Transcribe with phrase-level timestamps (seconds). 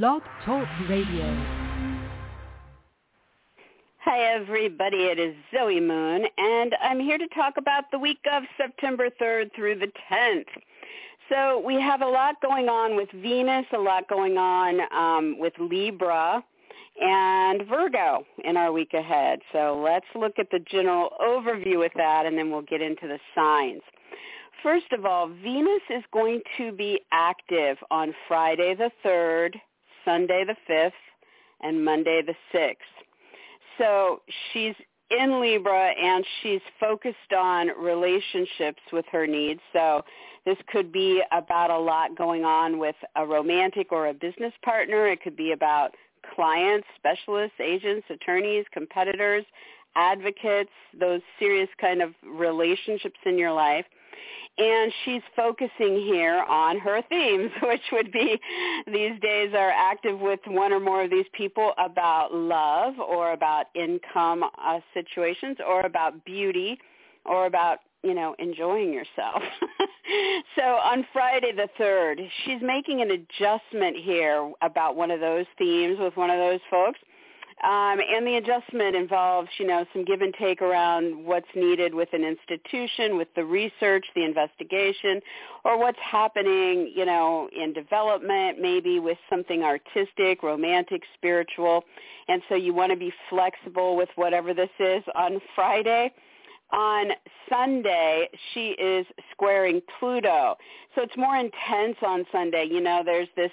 [0.00, 1.26] Blog Talk Radio.
[3.98, 4.96] Hi, everybody.
[4.96, 9.50] It is Zoe Moon, and I'm here to talk about the week of September 3rd
[9.54, 10.46] through the 10th.
[11.28, 15.52] So we have a lot going on with Venus, a lot going on um, with
[15.58, 16.42] Libra
[16.98, 19.40] and Virgo in our week ahead.
[19.52, 23.18] So let's look at the general overview with that, and then we'll get into the
[23.34, 23.82] signs.
[24.62, 29.56] First of all, Venus is going to be active on Friday the 3rd,
[30.04, 30.92] Sunday the 5th,
[31.62, 32.76] and Monday the 6th.
[33.78, 34.20] So
[34.52, 34.74] she's
[35.10, 39.60] in Libra and she's focused on relationships with her needs.
[39.72, 40.02] So
[40.44, 45.06] this could be about a lot going on with a romantic or a business partner.
[45.08, 45.94] It could be about
[46.34, 49.44] clients, specialists, agents, attorneys, competitors,
[49.94, 53.84] advocates, those serious kind of relationships in your life
[54.58, 58.38] and she's focusing here on her themes, which would be
[58.86, 63.66] these days are active with one or more of these people about love or about
[63.74, 66.78] income uh, situations or about beauty
[67.24, 69.42] or about you know enjoying yourself.
[70.56, 75.96] so on Friday the 3rd, she's making an adjustment here about one of those themes
[75.98, 76.98] with one of those folks
[77.62, 82.08] um, and the adjustment involves, you know, some give and take around what's needed with
[82.12, 85.20] an institution, with the research, the investigation,
[85.64, 91.84] or what's happening, you know, in development, maybe with something artistic, romantic, spiritual.
[92.26, 96.12] And so you want to be flexible with whatever this is on Friday
[96.72, 97.08] on
[97.48, 100.56] Sunday, she is squaring Pluto.
[100.94, 102.66] So it's more intense on Sunday.
[102.70, 103.50] You know, there's this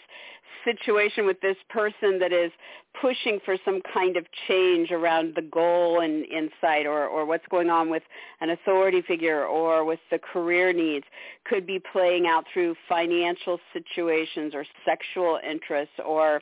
[0.66, 2.52] situation with this person that is
[3.00, 7.70] pushing for some kind of change around the goal and insight or, or what's going
[7.70, 8.04] on with
[8.42, 11.06] an authority figure or with the career needs
[11.46, 16.42] could be playing out through financial situations or sexual interests or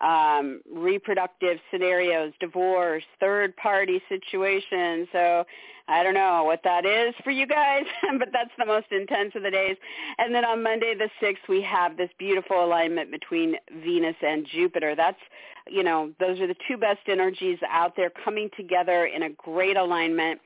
[0.00, 5.08] um, reproductive scenarios, divorce, third party situations.
[5.12, 5.44] So
[5.88, 7.84] I don't know what that is for you guys,
[8.18, 9.76] but that's the most intense of the days.
[10.18, 14.94] And then on Monday the 6th, we have this beautiful alignment between Venus and Jupiter.
[14.96, 15.20] That's,
[15.68, 19.76] you know, those are the two best energies out there coming together in a great
[19.76, 20.40] alignment.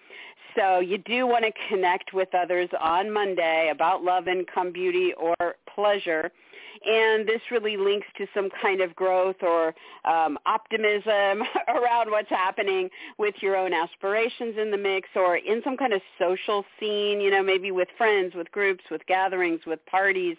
[0.57, 5.55] So you do want to connect with others on Monday about love, income, beauty, or
[5.75, 6.31] pleasure
[6.85, 9.75] and this really links to some kind of growth or
[10.05, 15.77] um, optimism around what's happening with your own aspirations in the mix or in some
[15.77, 20.37] kind of social scene, you know, maybe with friends, with groups, with gatherings, with parties,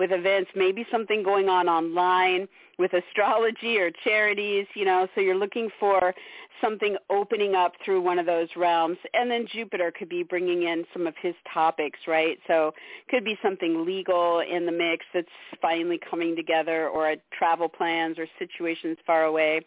[0.00, 5.36] with events, maybe something going on online with astrology or charities, you know, so you're
[5.36, 6.14] looking for
[6.62, 8.96] something opening up through one of those realms.
[9.12, 12.38] And then Jupiter could be bringing in some of his topics, right?
[12.46, 12.72] So
[13.10, 15.28] could be something legal in the mix that's
[15.60, 19.60] finally coming together or travel plans or situations far away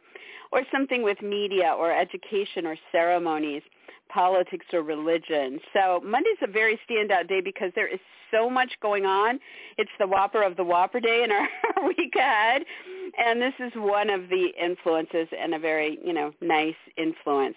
[0.52, 3.62] or something with media or education or ceremonies
[4.14, 5.60] politics or religion.
[5.74, 8.00] So Monday's a very standout day because there is
[8.32, 9.40] so much going on.
[9.78, 11.48] It's the Whopper of the Whopper day in our
[11.88, 12.64] week ahead.
[13.18, 17.56] And this is one of the influences and a very, you know, nice influence.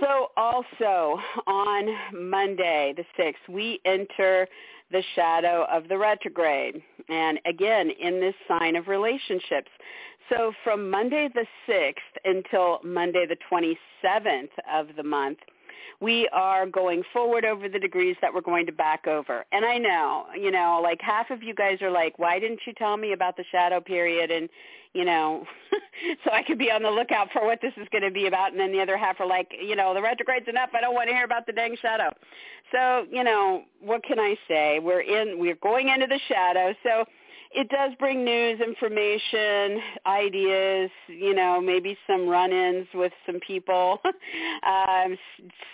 [0.00, 4.48] So also on Monday, the 6th, we enter
[4.90, 6.82] the shadow of the retrograde.
[7.08, 9.70] And again, in this sign of relationships.
[10.28, 11.94] So from Monday the 6th
[12.24, 15.38] until Monday the 27th of the month,
[16.00, 19.44] we are going forward over the degrees that we're going to back over.
[19.52, 22.72] And I know, you know, like half of you guys are like, why didn't you
[22.74, 24.48] tell me about the shadow period and,
[24.94, 25.44] you know,
[26.24, 28.52] so I could be on the lookout for what this is going to be about.
[28.52, 30.70] And then the other half are like, you know, the retrograde's enough.
[30.74, 32.12] I don't want to hear about the dang shadow.
[32.72, 34.80] So, you know, what can I say?
[34.80, 36.74] We're in, we're going into the shadow.
[36.82, 37.04] So
[37.54, 44.00] it does bring news, information, ideas, you know, maybe some run-ins with some people,
[44.66, 45.16] um,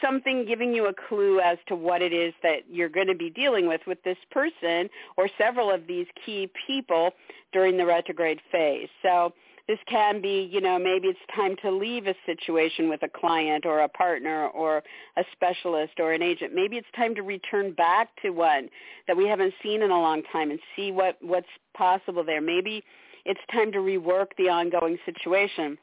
[0.03, 3.31] something giving you a clue as to what it is that you're going to be
[3.31, 7.11] dealing with with this person or several of these key people
[7.53, 8.88] during the retrograde phase.
[9.03, 9.33] So
[9.69, 13.67] this can be, you know, maybe it's time to leave a situation with a client
[13.67, 14.82] or a partner or
[15.19, 16.55] a specialist or an agent.
[16.55, 18.70] Maybe it's time to return back to one
[19.06, 22.41] that we haven't seen in a long time and see what what's possible there.
[22.41, 22.82] Maybe
[23.26, 25.76] it's time to rework the ongoing situation.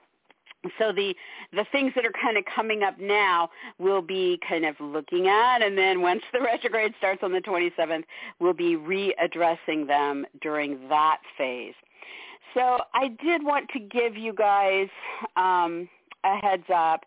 [0.80, 1.14] So the
[1.54, 5.62] the things that are kind of coming up now we'll be kind of looking at,
[5.62, 8.04] and then once the retrograde starts on the 27th,
[8.40, 11.76] we'll be readdressing them during that phase.
[12.56, 14.88] So I did want to give you guys
[15.36, 15.90] um,
[16.24, 17.06] a heads up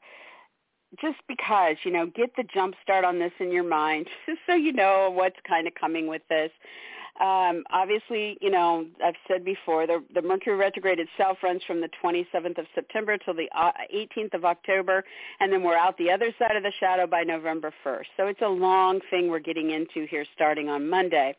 [1.00, 4.54] just because, you know, get the jump start on this in your mind just so
[4.54, 6.50] you know what's kind of coming with this.
[7.20, 11.88] Um, obviously, you know, I've said before, the, the Mercury retrograde itself runs from the
[12.02, 15.02] 27th of September till the 18th uh, of October,
[15.40, 18.04] and then we're out the other side of the shadow by November 1st.
[18.16, 21.34] So it's a long thing we're getting into here starting on Monday.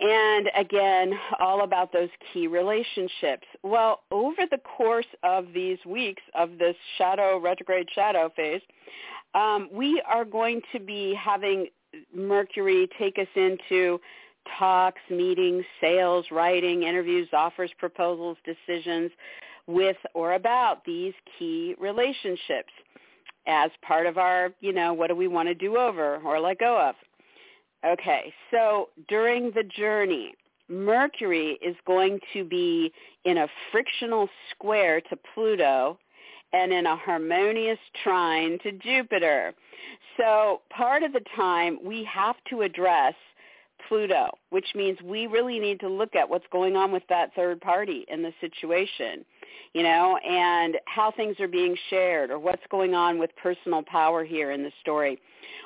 [0.00, 3.46] And again, all about those key relationships.
[3.62, 8.62] Well, over the course of these weeks of this shadow, retrograde shadow phase,
[9.34, 11.66] um, we are going to be having
[12.14, 14.00] Mercury take us into
[14.58, 19.10] talks, meetings, sales, writing, interviews, offers, proposals, decisions
[19.66, 22.72] with or about these key relationships
[23.46, 26.58] as part of our, you know, what do we want to do over or let
[26.58, 26.94] go of.
[27.86, 30.34] Okay, so during the journey,
[30.68, 32.92] Mercury is going to be
[33.24, 35.98] in a frictional square to Pluto
[36.52, 39.54] and in a harmonious trine to Jupiter.
[40.16, 43.14] So part of the time we have to address
[43.86, 47.60] Pluto, which means we really need to look at what's going on with that third
[47.60, 49.24] party in the situation,
[49.72, 54.24] you know, and how things are being shared or what's going on with personal power
[54.24, 55.18] here in the story.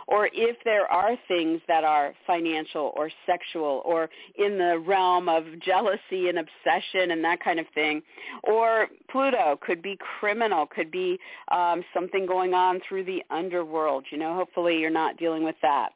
[0.09, 5.45] Or if there are things that are financial or sexual or in the realm of
[5.65, 8.03] jealousy and obsession and that kind of thing.
[8.45, 11.19] Or Pluto could be criminal, could be
[11.51, 14.05] um, something going on through the underworld.
[14.11, 15.91] You know, hopefully you're not dealing with that.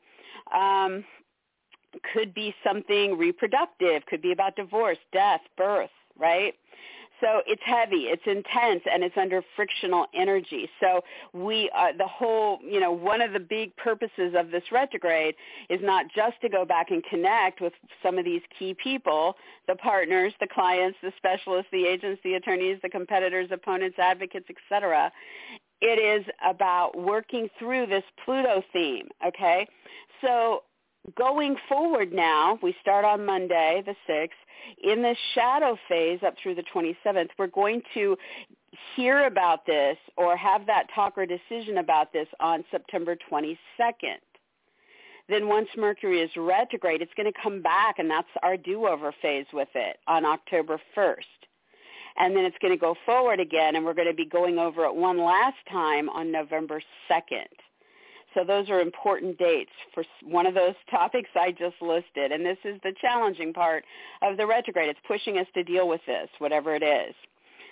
[0.54, 1.04] Um,
[2.12, 6.54] could be something reproductive, could be about divorce, death, birth, right?
[7.20, 10.68] So it's heavy, it's intense, and it's under frictional energy.
[10.80, 11.02] So
[11.32, 15.34] we, uh, the whole, you know, one of the big purposes of this retrograde
[15.70, 17.72] is not just to go back and connect with
[18.02, 19.36] some of these key people,
[19.66, 25.10] the partners, the clients, the specialists, the agents, the attorneys, the competitors, opponents, advocates, etc.
[25.80, 29.66] It is about working through this Pluto theme, okay?
[30.20, 30.62] So
[31.14, 34.30] going forward now, we start on Monday, the 6th.
[34.82, 38.16] In the shadow phase up through the 27th, we're going to
[38.96, 43.56] hear about this or have that talk or decision about this on September 22nd.
[45.28, 49.46] Then once Mercury is retrograde, it's going to come back, and that's our do-over phase
[49.52, 51.16] with it on October 1st.
[52.18, 54.84] And then it's going to go forward again, and we're going to be going over
[54.84, 56.80] it one last time on November
[57.10, 57.46] 2nd.
[58.36, 62.30] So those are important dates for one of those topics I just listed.
[62.30, 63.84] And this is the challenging part
[64.22, 64.90] of the retrograde.
[64.90, 67.14] It's pushing us to deal with this, whatever it is.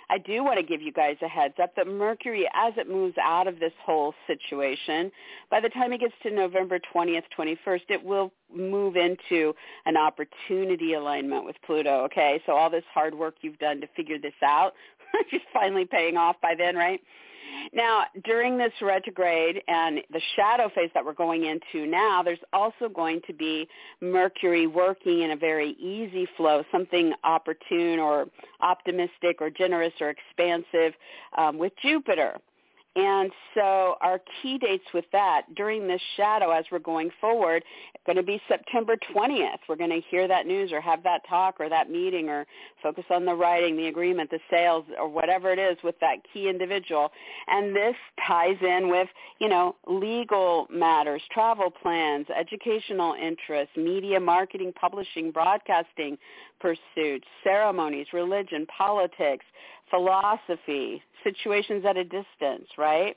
[0.09, 3.15] I do want to give you guys a heads up that Mercury, as it moves
[3.19, 5.11] out of this whole situation,
[5.49, 9.53] by the time it gets to November 20th, 21st, it will move into
[9.85, 12.03] an opportunity alignment with Pluto.
[12.03, 14.73] Okay, so all this hard work you've done to figure this out,
[15.33, 17.01] is finally paying off by then, right?
[17.73, 22.89] Now, during this retrograde and the shadow phase that we're going into now, there's also
[22.93, 23.67] going to be
[24.01, 28.27] Mercury working in a very easy flow, something opportune or
[28.61, 30.93] optimistic or generous or expansive
[31.37, 32.39] um, with Jupiter.
[32.95, 37.61] And so our key dates with that during this shadow as we're going forward,
[38.05, 39.57] going to be September 20th.
[39.67, 42.45] We're going to hear that news or have that talk or that meeting or
[42.81, 46.47] focus on the writing, the agreement, the sales or whatever it is with that key
[46.47, 47.11] individual.
[47.47, 47.95] And this
[48.25, 49.09] ties in with,
[49.39, 56.17] you know, legal matters, travel plans, educational interests, media marketing, publishing, broadcasting
[56.59, 59.45] pursuits, ceremonies, religion, politics,
[59.89, 63.15] philosophy, situations at a distance, right?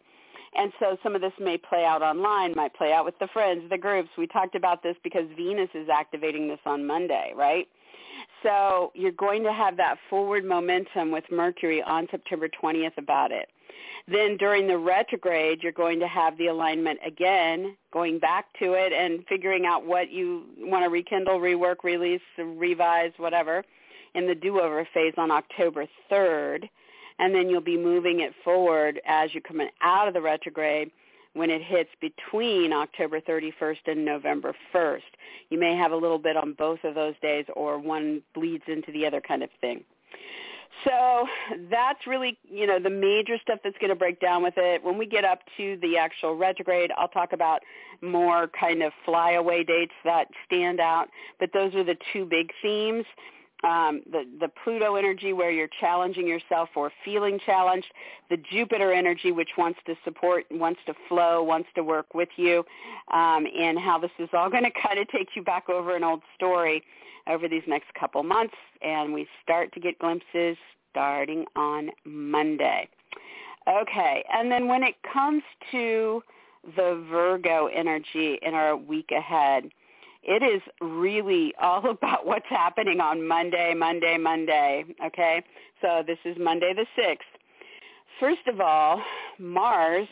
[0.54, 3.62] And so some of this may play out online, might play out with the friends,
[3.71, 4.09] the groups.
[4.16, 7.68] We talked about this because Venus is activating this on Monday, right?
[8.42, 13.49] So you're going to have that forward momentum with Mercury on September 20th about it.
[14.07, 18.92] Then during the retrograde, you're going to have the alignment again, going back to it
[18.92, 23.64] and figuring out what you want to rekindle, rework, release, revise, whatever
[24.14, 26.68] in the do-over phase on October 3rd,
[27.18, 30.90] and then you'll be moving it forward as you come out of the retrograde
[31.38, 35.00] when it hits between October 31st and November 1st.
[35.50, 38.92] You may have a little bit on both of those days or one bleeds into
[38.92, 39.85] the other kind of thing.
[40.85, 41.26] So
[41.71, 44.83] that's really, you know, the major stuff that's going to break down with it.
[44.85, 47.62] When we get up to the actual retrograde, I'll talk about
[48.00, 51.09] more kind of flyaway dates that stand out.
[51.40, 53.04] But those are the two big themes
[53.64, 57.88] um, the, the Pluto energy where you're challenging yourself or feeling challenged,
[58.30, 62.64] the Jupiter energy which wants to support, wants to flow, wants to work with you,
[63.12, 66.04] um, and how this is all going to kind of take you back over an
[66.04, 66.82] old story
[67.26, 68.54] over these next couple months.
[68.80, 70.56] And we start to get glimpses
[70.90, 72.88] starting on Monday.
[73.68, 76.22] Okay, and then when it comes to
[76.76, 79.70] the Virgo energy in our week ahead,
[80.28, 84.85] it is really all about what's happening on Monday, Monday, Monday.
[85.04, 85.42] Okay,
[85.80, 87.26] so this is Monday the sixth.
[88.20, 89.00] First of all,
[89.38, 90.08] Mars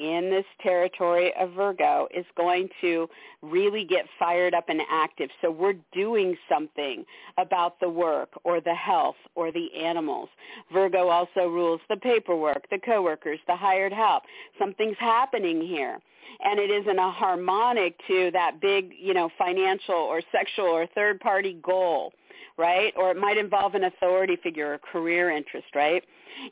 [0.00, 3.08] in this territory of Virgo is going to
[3.42, 5.28] really get fired up and active.
[5.42, 7.04] So we're doing something
[7.38, 10.28] about the work or the health or the animals.
[10.72, 14.22] Virgo also rules the paperwork, the coworkers, the hired help.
[14.58, 15.98] Something's happening here.
[16.42, 21.20] And it isn't a harmonic to that big, you know, financial or sexual or third
[21.20, 22.12] party goal,
[22.56, 22.94] right?
[22.96, 26.02] Or it might involve an authority figure or career interest, right?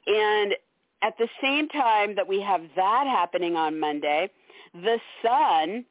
[0.06, 0.54] And
[1.02, 4.30] at the same time that we have that happening on Monday,
[4.74, 5.84] the sun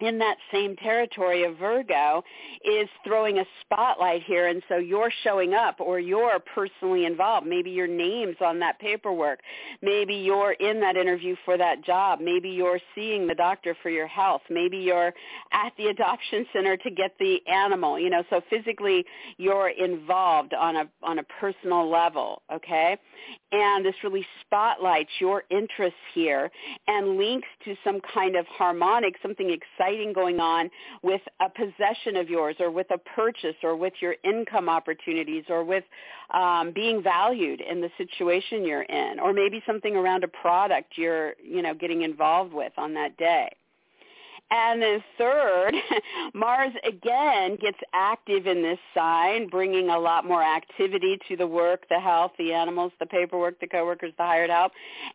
[0.00, 2.22] in that same territory of Virgo
[2.64, 7.46] is throwing a spotlight here and so you're showing up or you're personally involved.
[7.46, 9.40] Maybe your name's on that paperwork.
[9.82, 12.20] Maybe you're in that interview for that job.
[12.20, 14.42] Maybe you're seeing the doctor for your health.
[14.48, 15.12] Maybe you're
[15.52, 17.98] at the adoption center to get the animal.
[17.98, 19.04] You know, so physically
[19.36, 22.96] you're involved on a on a personal level, okay?
[23.52, 26.50] And this really spotlights your interests here
[26.86, 30.70] and links to some kind of harmonic, something exciting going on
[31.02, 35.64] with a possession of yours or with a purchase or with your income opportunities or
[35.64, 35.84] with
[36.32, 41.34] um, being valued in the situation you're in or maybe something around a product you're,
[41.42, 43.50] you know, getting involved with on that day.
[44.50, 45.74] And then third,
[46.34, 51.86] Mars again gets active in this sign, bringing a lot more activity to the work,
[51.88, 54.72] the health, the animals, the paperwork, the coworkers, the hired help.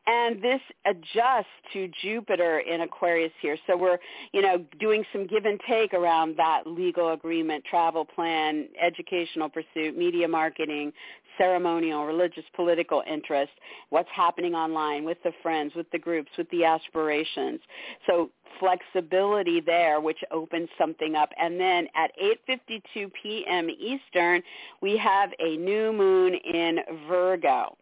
[0.08, 3.58] And this adjusts to Jupiter in Aquarius here.
[3.68, 3.98] So we're,
[4.32, 9.98] you know, doing some give and take around that legal agreement, travel plan, educational pursuit,
[9.98, 10.94] media marketing,
[11.38, 13.51] ceremonial, religious, political interest,
[13.89, 17.60] what's happening online with the friends, with the groups, with the aspirations.
[18.08, 21.30] So flexibility there, which opens something up.
[21.39, 22.12] And then at
[22.50, 23.70] 8.52 p.m.
[23.70, 24.42] Eastern,
[24.82, 27.77] we have a new moon in Virgo.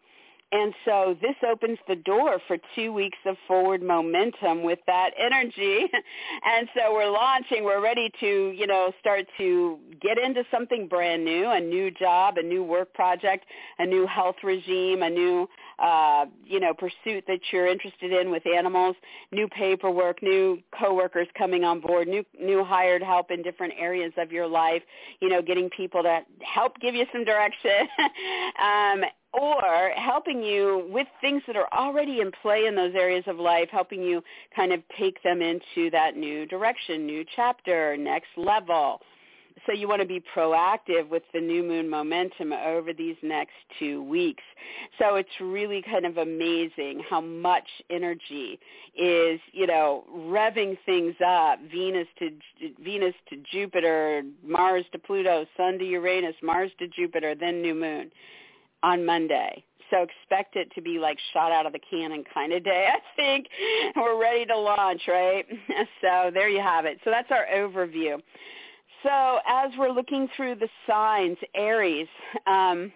[0.54, 5.88] And so this opens the door for two weeks of forward momentum with that energy.
[6.46, 11.26] and so we're launching, we're ready to, you know, start to get into something brand
[11.26, 13.46] new, a new job, a new work project,
[13.80, 18.46] a new health regime, a new, uh, you know, pursuit that you're interested in with
[18.46, 18.96] animals,
[19.32, 24.32] new paperwork, new coworkers coming on board, new, new hired help in different areas of
[24.32, 24.84] your life,
[25.20, 27.88] you know, getting people to help give you some direction.
[28.62, 33.38] um, or helping you with things that are already in play in those areas of
[33.38, 34.24] life, helping you
[34.56, 39.02] kind of take them into that new direction, new chapter, next level.
[39.66, 44.04] So you want to be proactive with the new moon momentum over these next two
[44.04, 44.44] weeks.
[45.00, 48.60] So it's really kind of amazing how much energy
[48.98, 51.60] is, you know, revving things up.
[51.72, 52.32] Venus to
[52.84, 58.12] Venus to Jupiter, Mars to Pluto, Sun to Uranus, Mars to Jupiter, then new moon
[58.84, 59.64] on Monday.
[59.90, 63.00] So expect it to be like shot out of the cannon kind of day, I
[63.16, 63.48] think.
[63.96, 65.46] We're ready to launch, right?
[66.02, 67.00] So there you have it.
[67.04, 68.22] So that's our overview.
[69.04, 72.08] So as we're looking through the signs, Aries,
[72.46, 72.92] um,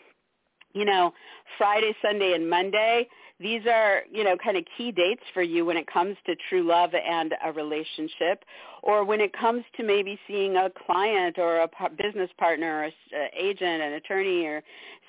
[0.73, 1.13] you know,
[1.57, 3.07] Friday, Sunday, and Monday,
[3.39, 6.63] these are, you know, kind of key dates for you when it comes to true
[6.63, 8.43] love and a relationship
[8.87, 13.29] or when it comes to maybe seeing a client or a business partner or an
[13.37, 14.63] agent, an attorney or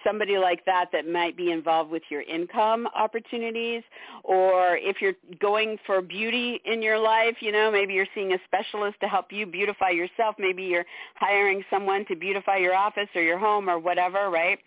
[0.05, 3.83] somebody like that that might be involved with your income opportunities
[4.25, 8.39] or if you're going for beauty in your life, you know, maybe you're seeing a
[8.45, 13.23] specialist to help you beautify yourself, maybe you're hiring someone to beautify your office or
[13.23, 14.59] your home or whatever, right?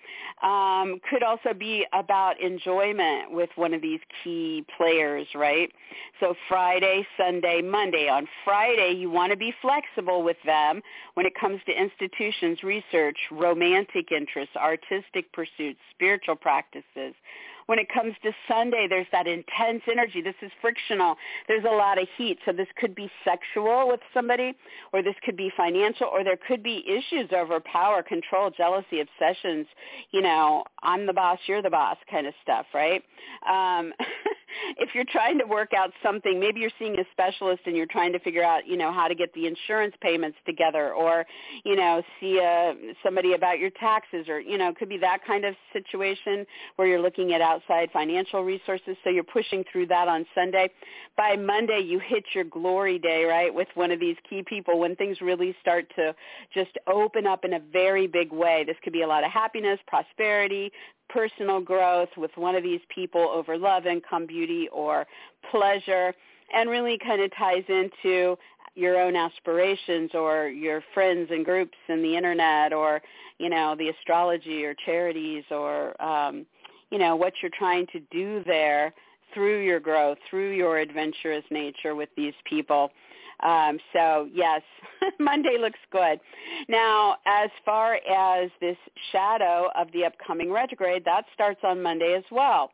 [0.42, 5.72] Um, could also be about enjoyment with one of these key players, right?
[6.20, 8.10] So Friday, Sunday, Monday.
[8.10, 10.82] On Friday, you want to be flexible with them
[11.16, 17.16] when it comes to institutions, research, romantic interests, artistic pursuits, spiritual practices.
[17.68, 20.22] When it comes to Sunday, there's that intense energy.
[20.22, 21.16] This is frictional.
[21.48, 22.40] There's a lot of heat.
[22.46, 24.54] So this could be sexual with somebody,
[24.92, 29.68] or this could be financial, or there could be issues over power, control, jealousy, obsessions,
[30.12, 33.04] you know, I'm the boss, you're the boss kind of stuff, right?
[33.50, 33.94] Um,
[34.78, 38.14] if you're trying to work out something, maybe you're seeing a specialist and you're trying
[38.14, 41.26] to figure out, you know, how to get the insurance payments together or,
[41.64, 45.20] you know, see a, somebody about your taxes or, you know, it could be that
[45.26, 48.96] kind of situation where you're looking at outside financial resources.
[49.04, 50.70] So you're pushing through that on Sunday.
[51.18, 54.96] By Monday, you hit your glory day, right, with one of these key people when
[54.96, 56.16] things really start to
[56.54, 58.64] just open up in a very big way.
[58.66, 60.72] This could be a lot of happiness, prosperity,
[61.12, 65.06] personal growth with one of these people over love, income, beauty, or
[65.50, 66.14] pleasure,
[66.54, 68.38] and really kind of ties into
[68.76, 73.02] your own aspirations or your friends and groups and the internet or
[73.38, 76.46] you know the astrology or charities or um
[76.90, 78.94] you know what you're trying to do there
[79.34, 82.92] through your growth through your adventurous nature with these people
[83.42, 84.62] um, so yes,
[85.20, 86.20] Monday looks good.
[86.68, 88.78] Now, as far as this
[89.12, 92.72] shadow of the upcoming retrograde, that starts on Monday as well.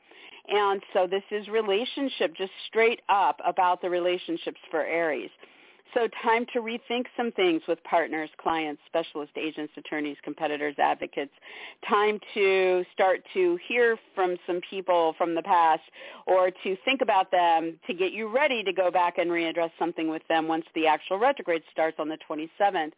[0.50, 5.30] And so this is relationship, just straight up about the relationships for Aries.
[5.94, 11.32] So time to rethink some things with partners, clients, specialist agents, attorneys, competitors, advocates.
[11.88, 15.84] Time to start to hear from some people from the past
[16.26, 20.10] or to think about them to get you ready to go back and readdress something
[20.10, 22.92] with them once the actual retrograde starts on the 27th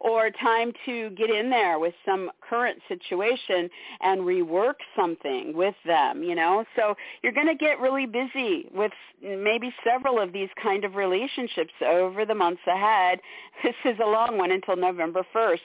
[0.00, 3.68] or time to get in there with some current situation
[4.00, 6.64] and rework something with them, you know.
[6.76, 8.92] So you're going to get really busy with
[9.22, 13.20] maybe several of these kind of relationships over the months ahead.
[13.64, 15.58] This is a long one until November 1st.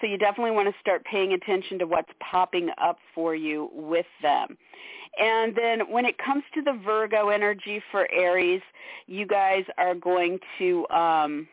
[0.00, 4.06] So you definitely want to start paying attention to what's popping up for you with
[4.20, 4.56] them.
[5.18, 8.62] And then when it comes to the Virgo energy for Aries,
[9.06, 11.48] you guys are going to um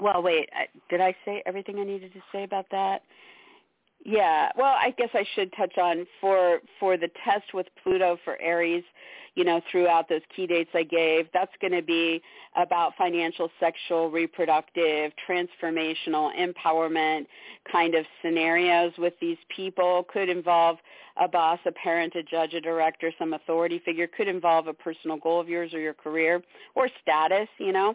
[0.00, 3.02] well, wait, I, did I say everything I needed to say about that?
[4.04, 8.40] Yeah, well, I guess I should touch on for for the test with Pluto for
[8.40, 8.84] Aries,
[9.36, 11.26] you know, throughout those key dates I gave.
[11.32, 12.20] That's going to be
[12.56, 17.26] about financial, sexual, reproductive, transformational, empowerment
[17.70, 20.06] kind of scenarios with these people.
[20.12, 20.78] Could involve
[21.18, 24.06] a boss, a parent, a judge, a director, some authority figure.
[24.06, 26.42] Could involve a personal goal of yours or your career
[26.74, 27.90] or status, you know.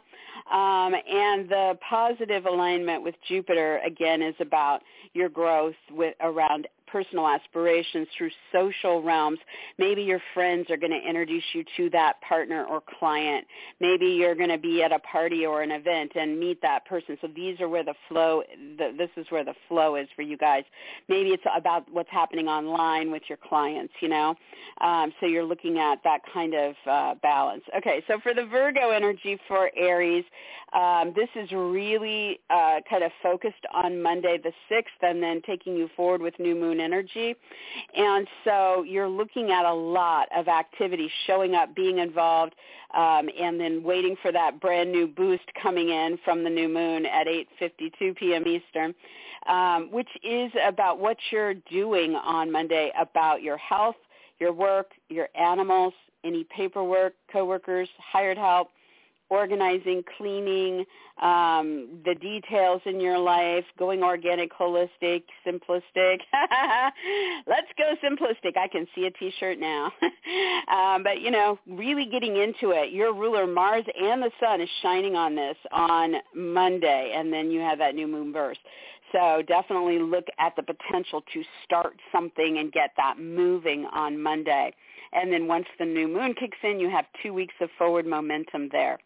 [0.52, 4.82] Um, and the positive alignment with Jupiter, again, is about
[5.14, 9.40] your growth with, around personal aspirations through social realms.
[9.78, 13.46] Maybe your friends are going to introduce you to that partner or client.
[13.80, 17.18] Maybe you're going to be at a party or an event and meet that person.
[17.22, 18.44] So these are where the flow,
[18.78, 20.64] the, this is where the flow is for you guys.
[21.08, 24.36] Maybe it's about what's happening online with your clients, you know.
[24.82, 27.64] Um, so you're looking at that kind of uh, balance.
[27.78, 30.26] Okay, so for the Virgo energy for Aries,
[30.74, 35.76] um, this is really uh, kind of focused on Monday the 6th and then taking
[35.76, 37.36] you forward with new moon energy.
[37.96, 42.54] And so you're looking at a lot of activity showing up, being involved,
[42.96, 47.06] um, and then waiting for that brand new boost coming in from the new moon
[47.06, 48.48] at 8.52 p.m.
[48.48, 48.94] Eastern,
[49.48, 53.96] um, which is about what you're doing on Monday about your health,
[54.40, 58.70] your work, your animals, any paperwork, coworkers, hired help,
[59.32, 60.86] organizing, cleaning,
[61.22, 66.20] um, the details in your life, going organic, holistic, simplistic.
[67.48, 68.58] Let's go simplistic.
[68.58, 69.86] I can see a T-shirt now.
[70.72, 72.92] um, but you know, really getting into it.
[72.92, 77.62] Your ruler Mars and the Sun is shining on this on Monday, and then you
[77.62, 78.60] have that new moon burst.
[79.14, 84.74] So definitely look at the potential to start something and get that moving on Monday.
[85.14, 88.70] And then once the new moon kicks in, you have two weeks of forward momentum
[88.72, 89.00] there.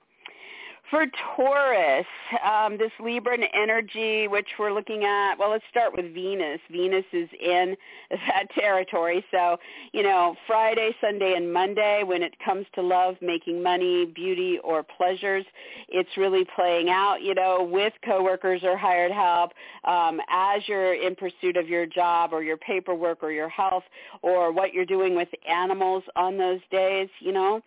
[0.92, 2.06] For Taurus,
[2.46, 6.60] um, this Libran energy, which we're looking at, well, let's start with Venus.
[6.72, 7.76] Venus is in
[8.12, 9.26] that territory.
[9.32, 9.58] So,
[9.94, 14.84] you know, Friday, Sunday, and Monday, when it comes to love, making money, beauty, or
[14.84, 15.44] pleasures,
[15.90, 19.54] it's really playing out, you know, with coworkers or hired help
[19.86, 23.84] um, as you're in pursuit of your job or your paperwork or your health
[24.22, 27.62] or what you're doing with animals on those days, you know.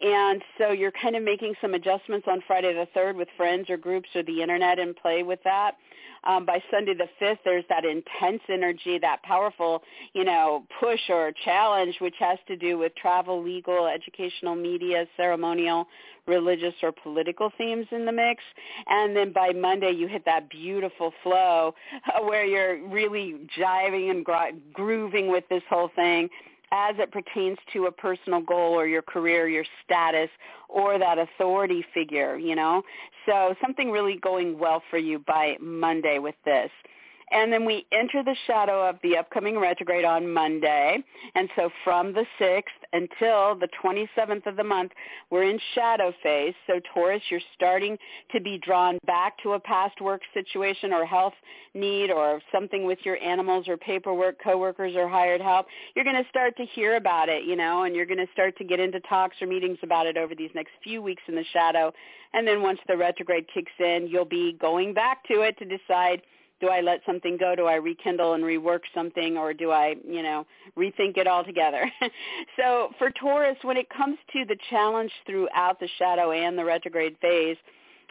[0.00, 3.76] And so you're kind of making some adjustments on Friday the 3rd with friends or
[3.76, 5.76] groups or the internet and play with that.
[6.24, 11.32] Um, by Sunday the 5th, there's that intense energy, that powerful, you know, push or
[11.44, 15.88] challenge, which has to do with travel, legal, educational, media, ceremonial,
[16.28, 18.40] religious, or political themes in the mix.
[18.86, 21.74] And then by Monday, you hit that beautiful flow
[22.06, 26.28] uh, where you're really jiving and gro- grooving with this whole thing
[26.72, 30.30] as it pertains to a personal goal or your career, your status,
[30.68, 32.82] or that authority figure, you know.
[33.26, 36.70] So something really going well for you by Monday with this.
[37.32, 41.02] And then we enter the shadow of the upcoming retrograde on Monday.
[41.34, 44.92] And so from the 6th until the 27th of the month,
[45.30, 46.52] we're in shadow phase.
[46.66, 47.96] So Taurus, you're starting
[48.32, 51.32] to be drawn back to a past work situation or health
[51.74, 55.66] need or something with your animals or paperwork, coworkers or hired help.
[55.96, 58.58] You're going to start to hear about it, you know, and you're going to start
[58.58, 61.44] to get into talks or meetings about it over these next few weeks in the
[61.52, 61.92] shadow.
[62.34, 66.22] And then once the retrograde kicks in, you'll be going back to it to decide
[66.62, 67.54] do I let something go?
[67.54, 70.46] Do I rekindle and rework something or do I, you know,
[70.78, 71.90] rethink it altogether?
[72.56, 77.16] so for Taurus, when it comes to the challenge throughout the shadow and the retrograde
[77.20, 77.56] phase,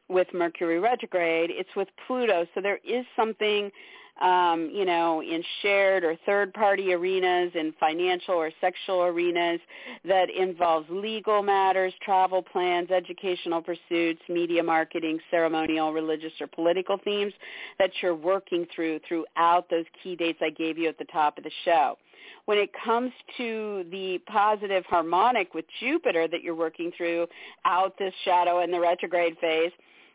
[0.10, 2.46] with Mercury retrograde, it's with Pluto.
[2.54, 3.72] So there is something
[4.19, 9.60] um, you know, in shared or third-party arenas, in financial or sexual arenas
[10.06, 17.34] that involves legal matters, travel plans, educational pursuits, media marketing, ceremonial, religious, or political themes
[17.80, 21.43] that you're working through throughout those key dates I gave you at the top of
[21.43, 21.97] the show.
[22.45, 27.28] When it comes to the positive harmonic with Jupiter that you're working through
[27.65, 29.71] out this shadow and the retrograde phase,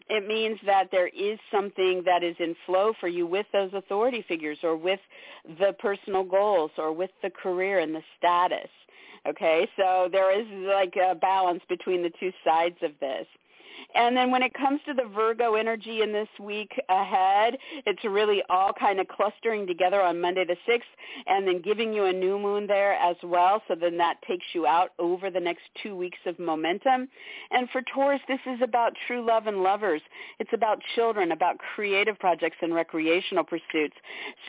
[0.08, 4.24] it means that there is something that is in flow for you with those authority
[4.26, 5.00] figures or with
[5.58, 8.70] the personal goals or with the career and the status.
[9.28, 13.26] Okay, so there is like a balance between the two sides of this.
[13.94, 18.42] And then when it comes to the Virgo energy in this week ahead, it's really
[18.50, 20.82] all kind of clustering together on Monday the 6th
[21.26, 23.62] and then giving you a new moon there as well.
[23.68, 27.08] So then that takes you out over the next two weeks of momentum.
[27.50, 30.02] And for Taurus, this is about true love and lovers.
[30.38, 33.96] It's about children, about creative projects and recreational pursuits.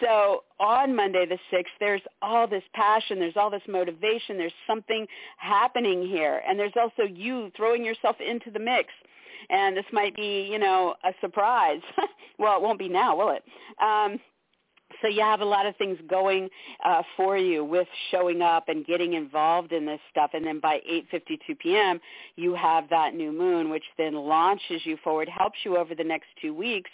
[0.02, 5.08] So on Monday the 6th, there's all this passion, there's all this motivation, there's something
[5.38, 6.42] happening here.
[6.48, 8.90] And there's also you throwing yourself into the mix
[9.50, 11.82] and this might be, you know, a surprise.
[12.40, 13.44] well, it won't be now, will it?
[13.82, 14.20] Um,
[15.02, 16.50] so you have a lot of things going
[16.84, 20.32] uh, for you with showing up and getting involved in this stuff.
[20.34, 20.80] And then by
[21.14, 22.00] 8.52 p.m.,
[22.36, 26.28] you have that new moon, which then launches you forward, helps you over the next
[26.42, 26.90] two weeks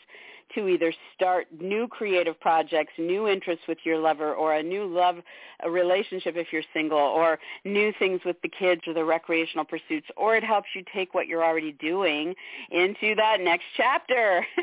[0.56, 5.18] to either start new creative projects, new interests with your lover, or a new love
[5.64, 10.08] a relationship if you're single, or new things with the kids or the recreational pursuits,
[10.18, 12.34] or it helps you take what you're already doing
[12.72, 14.46] into that next chapter.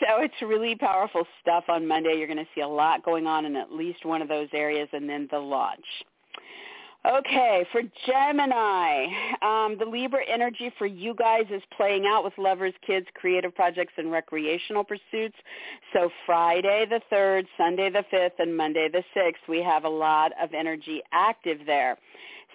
[0.00, 2.16] so it's really powerful stuff on Monday.
[2.16, 4.88] You're going to see a lot going on in at least one of those areas,
[4.92, 5.84] and then the launch.
[7.06, 9.06] Okay, for Gemini,
[9.40, 13.94] um, the Libra energy for you guys is playing out with lovers, kids, creative projects,
[13.96, 15.36] and recreational pursuits.
[15.94, 20.32] So Friday the 3rd, Sunday the 5th, and Monday the 6th, we have a lot
[20.42, 21.96] of energy active there.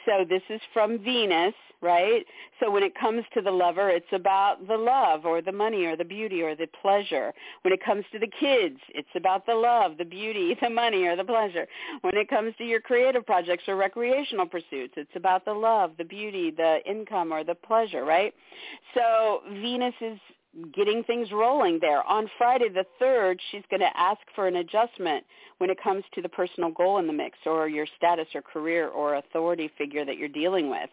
[0.06, 2.26] So this is from Venus, right?
[2.60, 5.96] So when it comes to the lover, it's about the love or the money or
[5.96, 7.34] the beauty or the pleasure.
[7.64, 11.16] When it comes to the kids, it's about the love, the beauty, the money or
[11.16, 11.68] the pleasure.
[12.02, 16.06] When it comes to your creative projects or recreational pursuits, it's about the love, the
[16.06, 18.34] beauty, the income or the pleasure, right?
[18.94, 20.20] So Venus is
[20.74, 22.04] getting things rolling there.
[22.04, 25.26] On Friday the 3rd, she's going to ask for an adjustment
[25.58, 28.90] when it comes to the personal goal in the mix or your status or career
[28.90, 30.90] or authority figure that you're dealing with.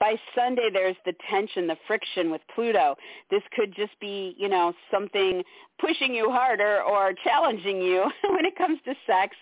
[0.00, 2.96] By Sunday, there's the tension, the friction with Pluto.
[3.30, 5.42] This could just be, you know, something
[5.80, 9.34] pushing you harder or challenging you when it comes to sex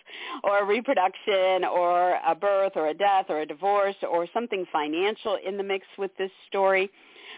[0.45, 5.59] or reproduction or a birth or a death or a divorce or something financial in
[5.59, 6.91] the mix with this story.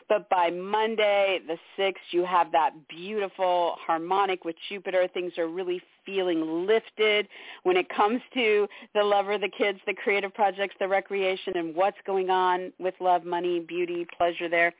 [0.08, 5.06] But by Monday, the 6th, you have that beautiful harmonic with Jupiter.
[5.12, 7.28] Things are really feeling lifted
[7.64, 11.98] when it comes to the lover, the kids, the creative projects, the recreation, and what's
[12.06, 14.72] going on with love, money, beauty, pleasure there.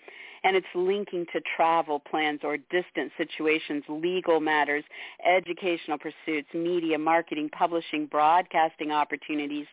[0.44, 4.84] And it's linking to travel plans or distant situations, legal matters,
[5.26, 9.66] educational pursuits, media, marketing, publishing, broadcasting opportunities,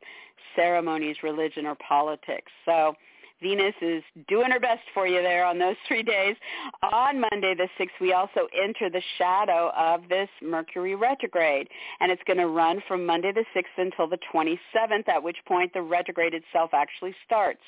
[0.55, 2.51] ceremonies, religion, or politics.
[2.65, 2.95] So
[3.41, 6.35] Venus is doing her best for you there on those three days.
[6.83, 11.67] On Monday the 6th, we also enter the shadow of this Mercury retrograde,
[11.99, 15.73] and it's going to run from Monday the 6th until the 27th, at which point
[15.73, 17.61] the retrograde itself actually starts.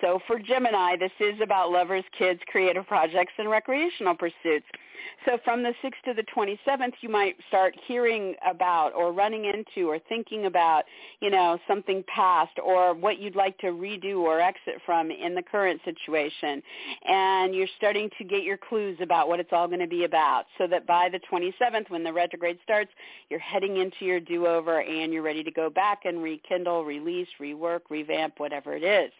[0.00, 4.66] So for Gemini, this is about lovers, kids, creative projects, and recreational pursuits.
[5.24, 9.88] So from the 6th to the 27th, you might start hearing about or running into
[9.88, 10.84] or thinking about,
[11.20, 15.42] you know, something past or what you'd like to redo or exit from in the
[15.42, 16.62] current situation.
[17.06, 20.46] And you're starting to get your clues about what it's all going to be about
[20.58, 22.90] so that by the 27th, when the retrograde starts,
[23.30, 27.80] you're heading into your do-over and you're ready to go back and rekindle, release, rework,
[27.90, 29.10] revamp, whatever it is.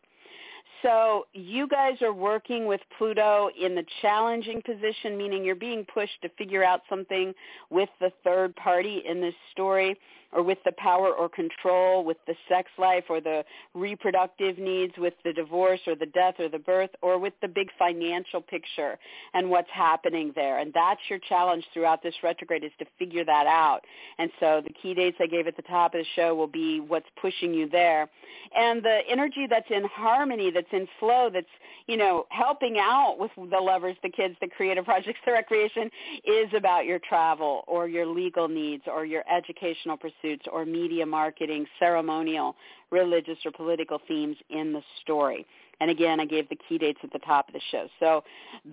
[0.82, 6.22] So you guys are working with Pluto in the challenging position, meaning you're being pushed
[6.22, 7.34] to figure out something
[7.70, 9.98] with the third party in this story
[10.32, 15.14] or with the power or control, with the sex life or the reproductive needs, with
[15.24, 18.98] the divorce or the death or the birth, or with the big financial picture
[19.32, 20.58] and what's happening there.
[20.58, 23.80] And that's your challenge throughout this retrograde is to figure that out.
[24.18, 26.80] And so the key dates I gave at the top of the show will be
[26.80, 28.08] what's pushing you there.
[28.54, 31.46] And the energy that's in harmony, that's in flow, that's,
[31.86, 35.90] you know, helping out with the lovers, the kids, the creative projects, the recreation
[36.24, 41.06] is about your travel or your legal needs or your educational pursuits pursuits or media
[41.06, 42.56] marketing, ceremonial,
[42.90, 45.46] religious, or political themes in the story.
[45.80, 47.86] And again, I gave the key dates at the top of the show.
[48.00, 48.24] So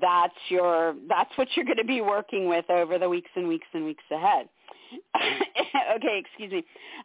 [0.01, 3.67] that's your that's what you're going to be working with over the weeks and weeks
[3.73, 4.49] and weeks ahead.
[5.95, 6.63] okay, excuse me.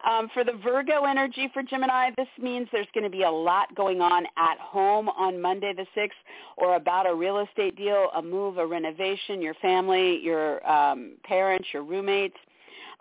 [0.08, 3.74] Um, for the Virgo energy for Gemini, this means there's going to be a lot
[3.74, 6.10] going on at home on Monday the 6th
[6.56, 11.68] or about a real estate deal, a move, a renovation, your family, your um, parents,
[11.72, 12.36] your roommates.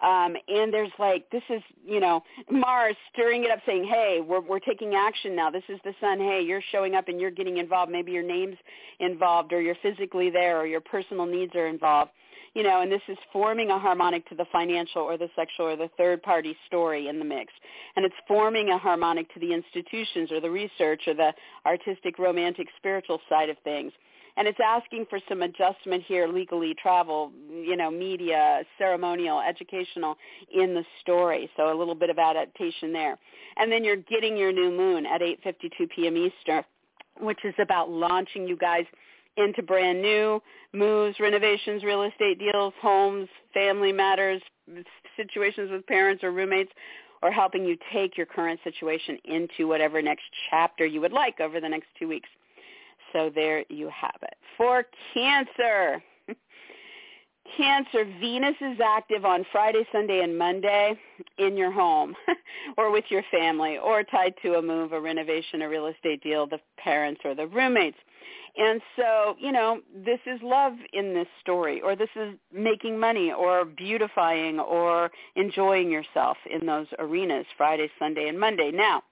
[0.02, 4.42] Um, and there's like this is you know Mars stirring it up, saying, "Hey, we're
[4.42, 5.50] we're taking action now.
[5.50, 6.20] This is the sun.
[6.20, 7.92] Hey, you're showing up and you're getting involved.
[7.92, 8.58] Maybe your name's
[9.00, 12.12] involved, or you're physically there, or your personal needs are involved."
[12.56, 15.76] you know, and this is forming a harmonic to the financial or the sexual or
[15.76, 17.54] the third party story in the mix.
[17.96, 21.32] And it's forming a harmonic to the institutions or the research or the
[21.66, 23.92] artistic, romantic, spiritual side of things.
[24.39, 30.15] And it's asking for some adjustment here legally, travel, you know, media, ceremonial, educational
[30.52, 31.49] in the story.
[31.58, 33.19] So a little bit of adaptation there.
[33.58, 36.17] And then you're getting your new moon at 8.52 p.m.
[36.17, 36.63] Eastern,
[37.19, 38.86] which is about launching you guys–
[39.39, 40.41] into brand new
[40.73, 44.41] moves, renovations, real estate deals, homes, family matters,
[45.15, 46.71] situations with parents or roommates,
[47.21, 51.60] or helping you take your current situation into whatever next chapter you would like over
[51.60, 52.30] the next two weeks.
[53.13, 54.36] So there you have it.
[54.58, 56.04] For Cancer,
[57.58, 61.00] Cancer, Venus is active on Friday, Sunday, and Monday
[61.38, 62.15] in your home
[62.78, 66.45] or with your family or tied to a move, a renovation, a real estate deal,
[66.45, 67.98] the parents or the roommates.
[68.58, 73.32] And so, you know, this is love in this story, or this is making money,
[73.32, 78.72] or beautifying, or enjoying yourself in those arenas, Friday, Sunday, and Monday.
[78.74, 79.04] Now,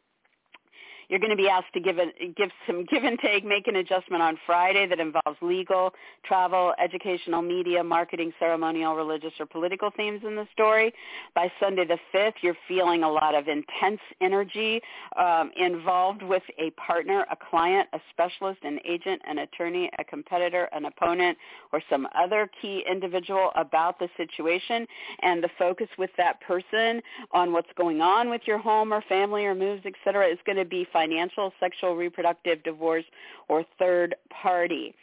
[1.09, 3.77] you're going to be asked to give, a, give some give and take, make an
[3.77, 5.93] adjustment on Friday that involves legal,
[6.25, 10.93] travel, educational, media, marketing, ceremonial, religious, or political themes in the story.
[11.33, 14.81] By Sunday the 5th, you're feeling a lot of intense energy
[15.17, 20.69] um, involved with a partner, a client, a specialist, an agent, an attorney, a competitor,
[20.73, 21.37] an opponent,
[21.71, 24.85] or some other key individual about the situation.
[25.21, 29.45] And the focus with that person on what's going on with your home or family
[29.45, 33.05] or moves, et cetera, is going to be financial, sexual, reproductive, divorce,
[33.49, 34.95] or third party.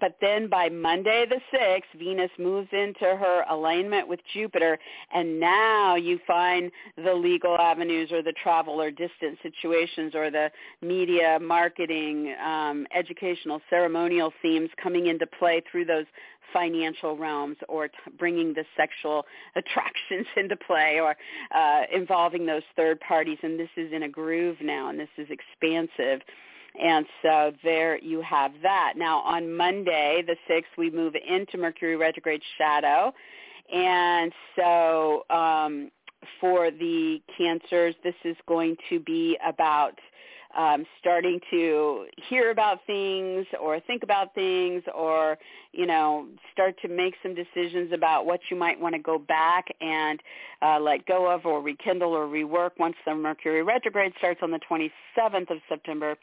[0.00, 4.78] But then by Monday the 6th, Venus moves into her alignment with Jupiter,
[5.14, 10.50] and now you find the legal avenues or the travel or distant situations or the
[10.80, 16.06] media, marketing, um, educational, ceremonial themes coming into play through those
[16.52, 19.24] financial realms or t- bringing the sexual
[19.56, 21.16] attractions into play or
[21.54, 23.38] uh, involving those third parties.
[23.42, 26.20] And this is in a groove now, and this is expansive.
[26.80, 28.94] And so there you have that.
[28.96, 33.12] Now on Monday, the 6th, we move into Mercury retrograde shadow.
[33.72, 35.90] And so um,
[36.40, 39.98] for the cancers, this is going to be about
[40.56, 45.38] um, starting to hear about things or think about things or,
[45.72, 49.66] you know, start to make some decisions about what you might want to go back
[49.80, 50.20] and
[50.60, 54.60] uh, let go of or rekindle or rework once the Mercury retrograde starts on the
[54.70, 56.16] 27th of September.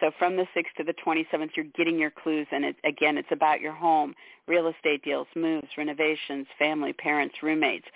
[0.00, 3.30] So from the 6th to the 27th, you're getting your clues, and it, again, it's
[3.30, 4.14] about your home,
[4.46, 7.86] real estate deals, moves, renovations, family, parents, roommates.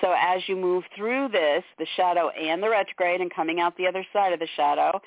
[0.00, 3.88] So as you move through this, the shadow and the retrograde, and coming out the
[3.88, 5.00] other side of the shadow,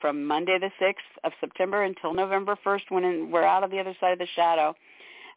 [0.00, 3.94] from Monday the 6th of September until November 1st when we're out of the other
[4.00, 4.74] side of the shadow.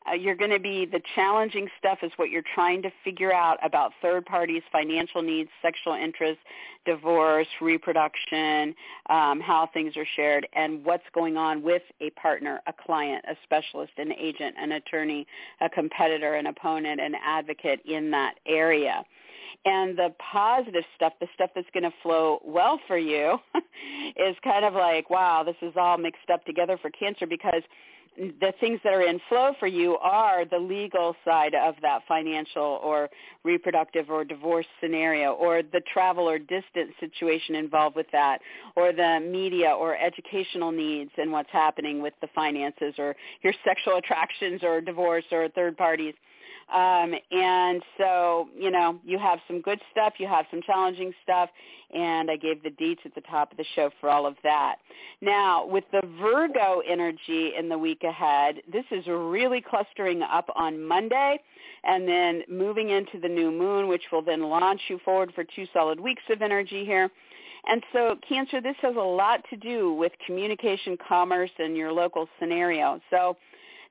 [0.09, 3.57] Uh, you're going to be the challenging stuff is what you're trying to figure out
[3.63, 6.41] about third parties, financial needs, sexual interests,
[6.85, 8.73] divorce, reproduction,
[9.09, 13.35] um, how things are shared, and what's going on with a partner, a client, a
[13.43, 15.27] specialist, an agent, an attorney,
[15.59, 19.03] a competitor, an opponent, an advocate in that area.
[19.65, 23.37] And the positive stuff, the stuff that's going to flow well for you,
[24.17, 27.63] is kind of like, wow, this is all mixed up together for Cancer because
[28.17, 32.79] the things that are in flow for you are the legal side of that financial
[32.83, 33.09] or
[33.43, 38.39] reproductive or divorce scenario or the travel or distance situation involved with that
[38.75, 43.97] or the media or educational needs and what's happening with the finances or your sexual
[43.97, 46.15] attractions or divorce or third parties
[46.73, 51.49] um, and so, you know, you have some good stuff, you have some challenging stuff,
[51.93, 54.75] and I gave the deets at the top of the show for all of that.
[55.21, 60.83] Now, with the Virgo energy in the week ahead, this is really clustering up on
[60.83, 61.39] Monday
[61.85, 65.65] and then moving into the new moon, which will then launch you forward for two
[65.71, 67.09] solid weeks of energy here.
[67.69, 72.27] And so Cancer, this has a lot to do with communication, commerce, and your local
[72.39, 72.99] scenario.
[73.09, 73.37] So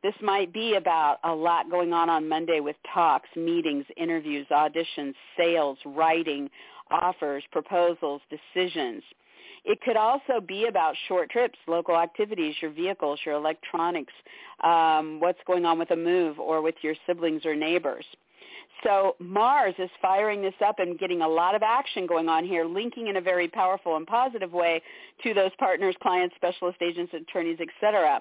[0.03, 5.15] This might be about a lot going on on Monday with talks, meetings, interviews, auditions,
[5.37, 6.51] sales, writing,
[6.91, 9.03] offers, proposals, decisions.
[9.65, 14.13] It could also be about short trips, local activities, your vehicles, your electronics,
[14.63, 18.05] um, what's going on with a move or with your siblings or neighbors.
[18.85, 22.65] So Mars is firing this up and getting a lot of action going on here,
[22.65, 24.83] linking in a very powerful and positive way
[25.23, 28.21] to those partners, clients, specialist agents, attorneys, etc.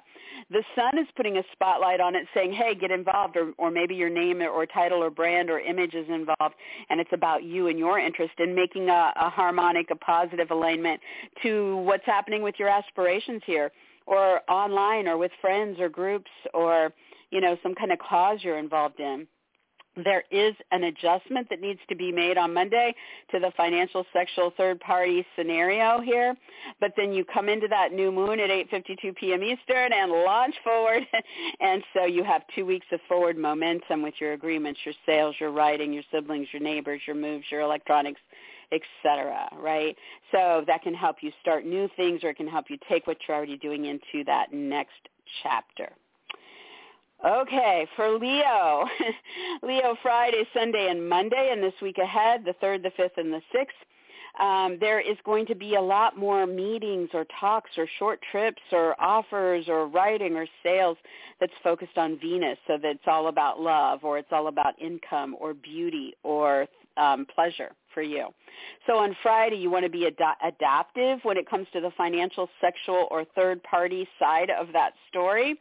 [0.52, 3.96] The Sun is putting a spotlight on it saying, hey, get involved, or, or maybe
[3.96, 6.56] your name or title or brand or image is involved,
[6.90, 11.02] and it's about you and your interest in making a, a harmonic, a positive alignment
[11.44, 13.72] to what's happening with your aspirations here,
[14.08, 16.94] or online or with friends or groups or,
[17.32, 19.28] you know, some kind of cause you're involved in
[20.04, 22.94] there is an adjustment that needs to be made on Monday
[23.32, 26.36] to the financial sexual third party scenario here.
[26.80, 29.44] But then you come into that new moon at 8.52 p.m.
[29.44, 31.04] Eastern and launch forward.
[31.60, 35.52] and so you have two weeks of forward momentum with your agreements, your sales, your
[35.52, 38.22] writing, your siblings, your neighbors, your moves, your electronics,
[38.72, 39.48] etc.
[39.58, 39.96] Right?
[40.32, 43.18] So that can help you start new things or it can help you take what
[43.28, 45.10] you're already doing into that next
[45.44, 45.92] chapter.
[47.26, 48.86] Okay, for Leo,
[49.64, 53.42] Leo Friday, Sunday, and Monday, and this week ahead, the 3rd, the 5th, and the
[53.56, 58.20] 6th, um, there is going to be a lot more meetings or talks or short
[58.32, 60.98] trips or offers or writing or sales
[61.40, 65.36] that's focused on Venus so that it's all about love or it's all about income
[65.40, 68.28] or beauty or um, pleasure for you.
[68.86, 72.48] So on Friday, you want to be ad- adaptive when it comes to the financial,
[72.62, 75.60] sexual, or third-party side of that story.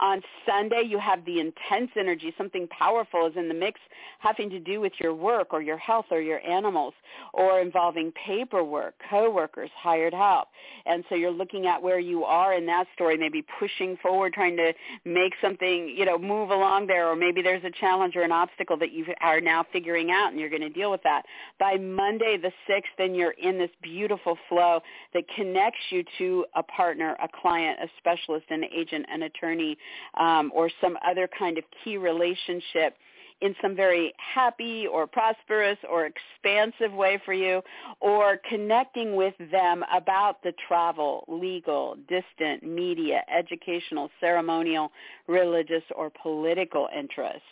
[0.00, 2.34] On Sunday, you have the intense energy.
[2.36, 3.78] Something powerful is in the mix
[4.18, 6.94] having to do with your work or your health or your animals
[7.32, 10.48] or involving paperwork, coworkers, hired help.
[10.86, 14.56] And so you're looking at where you are in that story, maybe pushing forward, trying
[14.56, 14.72] to
[15.04, 18.76] make something, you know, move along there, or maybe there's a challenge or an obstacle
[18.78, 21.22] that you are now figuring out and you're going to deal with that.
[21.58, 24.80] By Monday the 6th, then you're in this beautiful flow
[25.12, 29.76] that connects you to a partner, a client, a specialist, an agent, an attorney,
[30.18, 32.96] um, or some other kind of key relationship
[33.40, 37.60] in some very happy or prosperous or expansive way for you
[38.00, 44.90] or connecting with them about the travel, legal, distant, media, educational, ceremonial,
[45.26, 47.42] religious, or political interests.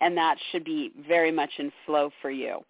[0.00, 2.60] And that should be very much in flow for you.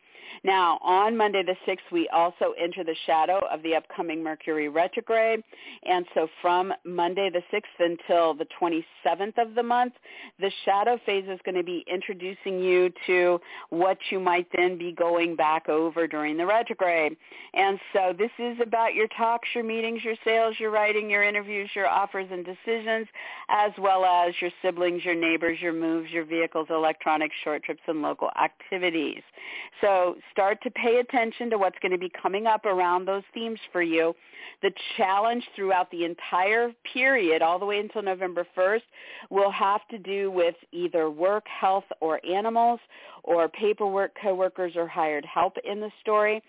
[0.44, 5.42] Now, on Monday the 6th, we also enter the shadow of the upcoming Mercury retrograde.
[5.84, 9.94] And so from Monday the 6th until the 27th of the month,
[10.40, 14.92] the shadow phase is going to be introducing you to what you might then be
[14.92, 17.16] going back over during the retrograde.
[17.54, 21.70] And so this is about your talks, your meetings, your sales, your writing, your interviews,
[21.74, 23.06] your offers and decisions,
[23.48, 28.02] as well as your siblings, your neighbors, your moves, your vehicles, electronics, short trips, and
[28.02, 29.22] local activities.
[29.80, 33.58] So start to pay attention to what's going to be coming up around those themes
[33.70, 34.14] for you.
[34.62, 38.82] The challenge throughout the entire period, all the way until November 1st,
[39.30, 42.80] will have to do with either work, health, or animals,
[43.24, 46.42] or paperwork, coworkers, or hired help in the story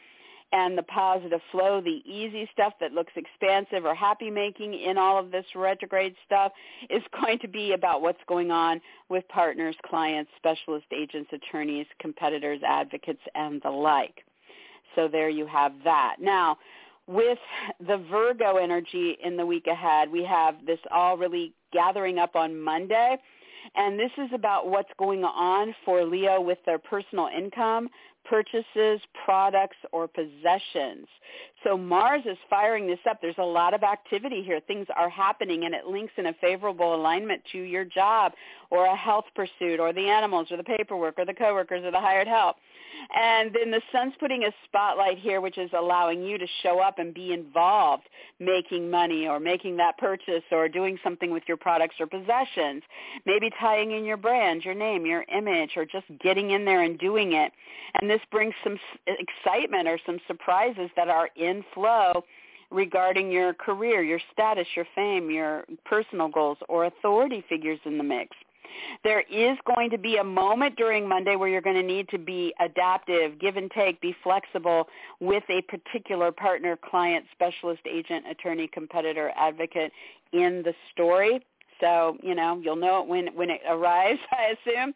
[0.53, 5.17] and the positive flow, the easy stuff that looks expansive or happy making in all
[5.17, 6.51] of this retrograde stuff
[6.91, 12.61] is going to be about what's going on with partners, clients, specialist agents, attorneys, competitors,
[12.65, 14.23] advocates, and the like.
[14.95, 16.17] So there you have that.
[16.21, 16.57] Now,
[17.07, 17.39] with
[17.85, 22.61] the Virgo energy in the week ahead, we have this all really gathering up on
[22.61, 23.17] Monday.
[23.75, 27.89] And this is about what's going on for Leo with their personal income,
[28.25, 31.07] purchases, products, or possessions.
[31.63, 33.19] So Mars is firing this up.
[33.21, 34.59] There's a lot of activity here.
[34.61, 38.33] Things are happening and it links in a favorable alignment to your job
[38.69, 41.99] or a health pursuit or the animals or the paperwork or the coworkers or the
[41.99, 42.57] hired help.
[43.15, 46.99] And then the sun's putting a spotlight here, which is allowing you to show up
[46.99, 48.03] and be involved,
[48.39, 52.83] making money or making that purchase or doing something with your products or possessions.
[53.25, 56.97] Maybe tying in your brand, your name, your image, or just getting in there and
[56.99, 57.51] doing it.
[57.99, 62.23] And this brings some excitement or some surprises that are in flow
[62.71, 68.03] regarding your career, your status, your fame, your personal goals, or authority figures in the
[68.03, 68.35] mix.
[69.03, 72.17] There is going to be a moment during Monday where you're going to need to
[72.17, 74.87] be adaptive, give and take, be flexible
[75.19, 79.91] with a particular partner, client, specialist, agent, attorney, competitor, advocate
[80.31, 81.45] in the story.
[81.83, 84.93] So, you know, you'll know it when when it arrives, I assume.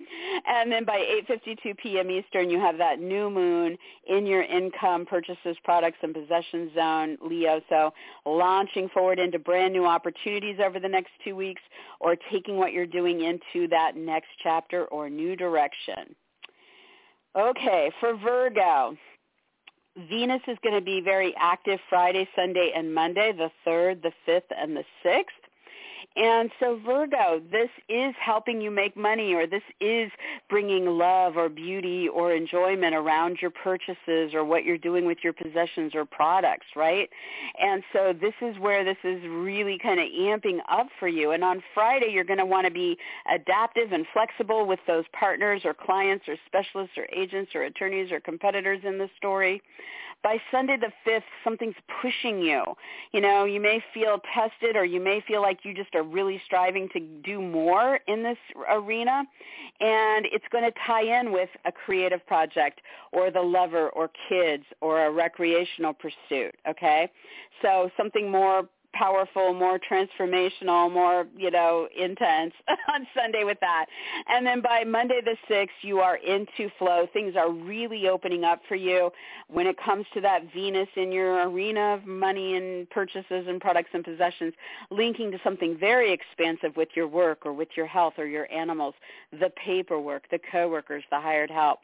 [0.47, 2.09] And then by 8:52 p.m.
[2.09, 3.77] Eastern, you have that new moon
[4.07, 7.59] in your income purchases, products and possessions zone, Leo.
[7.67, 7.91] So,
[8.25, 11.61] launching forward into brand new opportunities over the next 2 weeks
[11.99, 16.15] or taking what you're doing into that next chapter or new direction.
[17.37, 18.95] Okay, for Virgo,
[20.09, 24.41] Venus is going to be very active Friday, Sunday, and Monday, the 3rd, the 5th,
[24.57, 25.46] and the 6th.
[26.17, 30.11] And so Virgo, this is helping you make money or this is
[30.49, 35.33] bringing love or beauty or enjoyment around your purchases or what you're doing with your
[35.33, 37.07] possessions or products, right?
[37.61, 41.31] And so this is where this is really kind of amping up for you.
[41.31, 42.97] And on Friday, you're going to want to be
[43.31, 48.19] adaptive and flexible with those partners or clients or specialists or agents or attorneys or
[48.19, 49.61] competitors in the story
[50.23, 52.63] by Sunday the 5th, something's pushing you.
[53.11, 56.41] You know, you may feel tested or you may feel like you just are really
[56.45, 58.37] striving to do more in this
[58.71, 59.23] arena.
[59.79, 62.81] And it's going to tie in with a creative project
[63.11, 67.11] or the lover or kids or a recreational pursuit, okay?
[67.61, 68.67] So something more
[68.97, 72.53] powerful, more transformational, more, you know, intense
[72.93, 73.85] on Sunday with that.
[74.27, 77.07] And then by Monday the 6th, you are into flow.
[77.13, 79.11] Things are really opening up for you
[79.47, 83.89] when it comes to that Venus in your arena of money and purchases and products
[83.93, 84.53] and possessions,
[84.89, 88.95] linking to something very expansive with your work or with your health or your animals,
[89.31, 91.79] the paperwork, the coworkers, the hired help.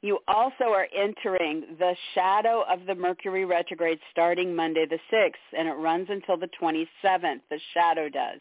[0.00, 5.68] You also are entering the shadow of the Mercury retrograde starting Monday the 6th, and
[5.68, 7.40] it runs until the 27th.
[7.50, 8.40] The shadow does.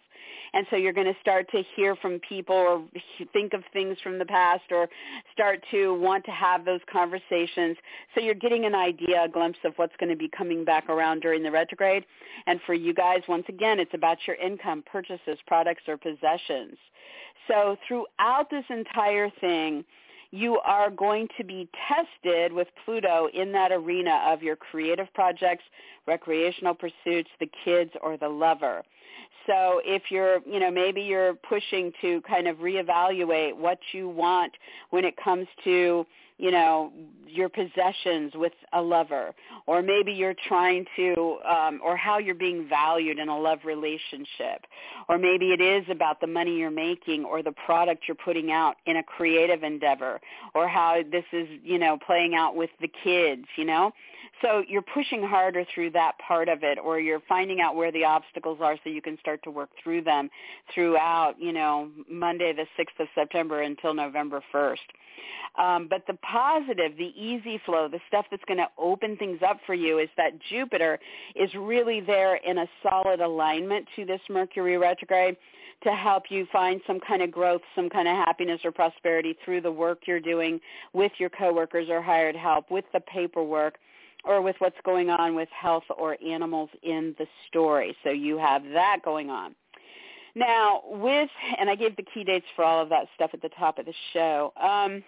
[0.53, 2.83] And so you're going to start to hear from people or
[3.31, 4.89] think of things from the past or
[5.33, 7.77] start to want to have those conversations.
[8.13, 11.21] So you're getting an idea, a glimpse of what's going to be coming back around
[11.21, 12.05] during the retrograde.
[12.47, 16.77] And for you guys, once again, it's about your income, purchases, products, or possessions.
[17.47, 19.83] So throughout this entire thing,
[20.31, 25.63] you are going to be tested with Pluto in that arena of your creative projects,
[26.07, 28.83] recreational pursuits, the kids, or the lover.
[29.47, 34.53] So if you're, you know, maybe you're pushing to kind of reevaluate what you want
[34.91, 36.05] when it comes to
[36.41, 36.91] you know
[37.27, 39.31] your possessions with a lover
[39.67, 44.65] or maybe you're trying to um or how you're being valued in a love relationship
[45.07, 48.75] or maybe it is about the money you're making or the product you're putting out
[48.87, 50.19] in a creative endeavor
[50.55, 53.91] or how this is you know playing out with the kids you know
[54.41, 58.03] so you're pushing harder through that part of it or you're finding out where the
[58.03, 60.29] obstacles are so you can start to work through them
[60.73, 64.77] throughout you know monday the 6th of september until november 1st
[65.57, 69.59] um, but the positive, the easy flow, the stuff that's going to open things up
[69.65, 70.97] for you is that Jupiter
[71.35, 75.35] is really there in a solid alignment to this Mercury retrograde
[75.83, 79.61] to help you find some kind of growth, some kind of happiness or prosperity through
[79.61, 80.59] the work you're doing
[80.93, 83.77] with your coworkers or hired help, with the paperwork,
[84.23, 87.95] or with what's going on with health or animals in the story.
[88.03, 89.55] So you have that going on.
[90.35, 93.49] Now, with, and I gave the key dates for all of that stuff at the
[93.49, 94.53] top of the show.
[94.61, 95.03] Um,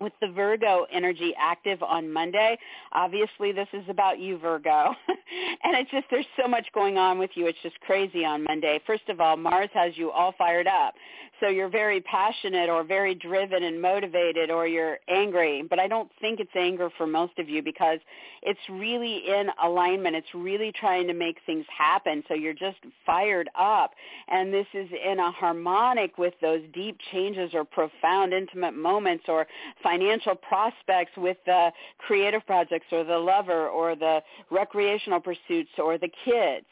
[0.00, 2.58] with the Virgo energy active on Monday.
[2.92, 4.94] Obviously, this is about you, Virgo.
[5.62, 7.46] and it's just, there's so much going on with you.
[7.46, 8.80] It's just crazy on Monday.
[8.86, 10.94] First of all, Mars has you all fired up.
[11.40, 15.62] So you're very passionate or very driven and motivated or you're angry.
[15.68, 17.98] But I don't think it's anger for most of you because
[18.42, 20.14] it's really in alignment.
[20.14, 22.22] It's really trying to make things happen.
[22.28, 23.92] So you're just fired up.
[24.28, 29.46] And this is in a harmonic with those deep changes or profound intimate moments or
[29.84, 34.20] financial prospects with the creative projects or the lover or the
[34.50, 36.66] recreational pursuits or the kids.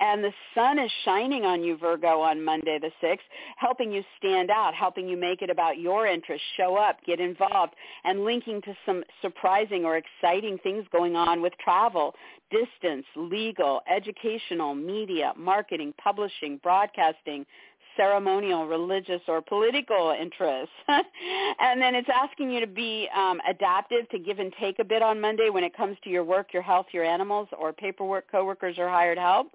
[0.00, 3.18] And the sun is shining on you, Virgo, on Monday the 6th,
[3.56, 7.74] helping you stand out, helping you make it about your interests, show up, get involved,
[8.04, 12.14] and linking to some surprising or exciting things going on with travel,
[12.50, 17.46] distance, legal, educational, media, marketing, publishing, broadcasting,
[17.96, 20.74] ceremonial, religious, or political interests.
[20.88, 25.02] and then it's asking you to be um, adaptive, to give and take a bit
[25.02, 28.76] on Monday when it comes to your work, your health, your animals, or paperwork, coworkers,
[28.78, 29.48] or hired help.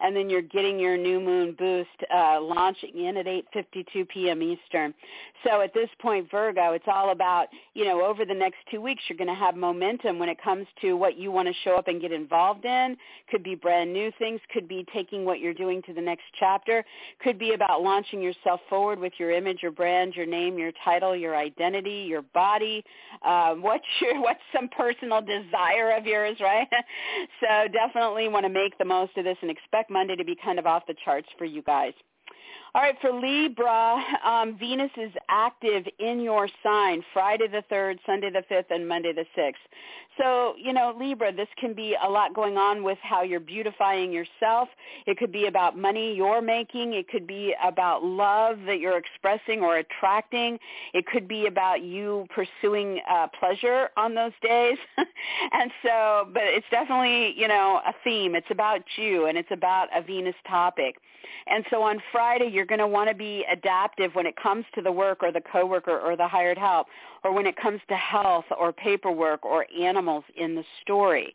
[0.00, 4.42] And then you're getting your new moon boost uh, launching in at 8.52 p.m.
[4.42, 4.92] Eastern.
[5.44, 9.02] So at this point, Virgo, it's all about, you know, over the next two weeks,
[9.08, 11.86] you're going to have momentum when it comes to what you want to show up
[11.86, 12.96] and get involved in.
[13.30, 14.40] Could be brand new things.
[14.52, 16.84] Could be taking what you're doing to the next chapter.
[17.22, 21.14] Could be about launching yourself forward with your image, your brand, your name, your title,
[21.14, 22.82] your identity, your body,
[23.24, 26.68] um, what's your what's some personal desire of yours, right?
[27.40, 30.58] so definitely want to make the most of this and expect Monday to be kind
[30.58, 31.92] of off the charts for you guys.
[32.76, 38.30] All right, for Libra, um, Venus is active in your sign Friday the 3rd, Sunday
[38.30, 39.52] the 5th, and Monday the 6th.
[40.18, 44.10] So, you know, Libra, this can be a lot going on with how you're beautifying
[44.12, 44.68] yourself.
[45.06, 46.94] It could be about money you're making.
[46.94, 50.58] It could be about love that you're expressing or attracting.
[50.94, 54.78] It could be about you pursuing uh, pleasure on those days.
[55.52, 58.34] and so, but it's definitely, you know, a theme.
[58.34, 60.96] It's about you and it's about a Venus topic.
[61.46, 64.82] And so on Friday, you're going to want to be adaptive when it comes to
[64.82, 66.86] the work or the coworker or the hired help,
[67.22, 71.34] or when it comes to health or paperwork or animals in the story.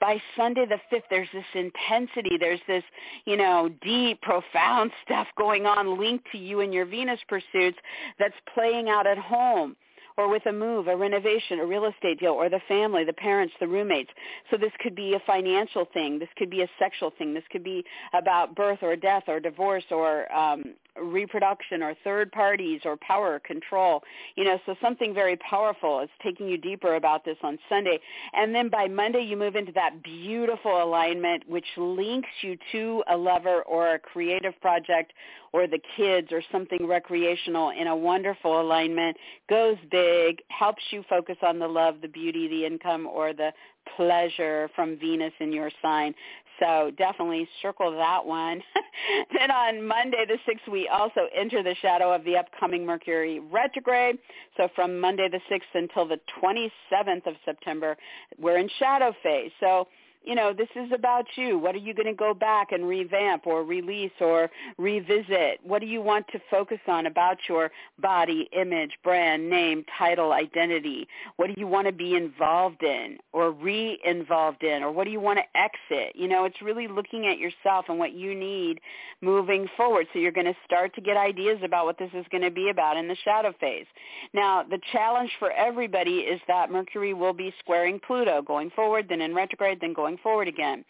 [0.00, 2.36] By Sunday the 5th, there's this intensity.
[2.38, 2.84] There's this,
[3.24, 7.78] you know, deep, profound stuff going on linked to you and your Venus pursuits
[8.18, 9.76] that's playing out at home
[10.16, 13.54] or with a move, a renovation, a real estate deal, or the family, the parents,
[13.60, 14.10] the roommates.
[14.50, 16.18] So this could be a financial thing.
[16.18, 17.34] This could be a sexual thing.
[17.34, 22.80] This could be about birth or death or divorce or um, reproduction or third parties
[22.84, 24.02] or power or control.
[24.36, 27.98] You know, so something very powerful is taking you deeper about this on Sunday.
[28.32, 33.16] And then by Monday you move into that beautiful alignment which links you to a
[33.16, 35.12] lover or a creative project
[35.52, 39.16] or the kids or something recreational in a wonderful alignment,
[39.48, 40.05] goes big,
[40.48, 43.52] helps you focus on the love, the beauty, the income, or the
[43.96, 46.14] pleasure from Venus in your sign.
[46.60, 48.62] So definitely circle that one.
[49.38, 54.16] then on Monday the 6th, we also enter the shadow of the upcoming Mercury retrograde.
[54.56, 57.96] So from Monday the 6th until the 27th of September,
[58.38, 59.50] we're in shadow phase.
[59.60, 59.88] So
[60.26, 61.56] you know, this is about you.
[61.56, 65.60] What are you going to go back and revamp or release or revisit?
[65.62, 67.70] What do you want to focus on about your
[68.00, 71.06] body, image, brand, name, title, identity?
[71.36, 75.20] What do you want to be involved in or re-involved in or what do you
[75.20, 76.16] want to exit?
[76.16, 78.80] You know, it's really looking at yourself and what you need
[79.22, 80.08] moving forward.
[80.12, 82.70] So you're going to start to get ideas about what this is going to be
[82.70, 83.86] about in the shadow phase.
[84.34, 89.20] Now, the challenge for everybody is that Mercury will be squaring Pluto going forward, then
[89.20, 90.84] in retrograde, then going forward again.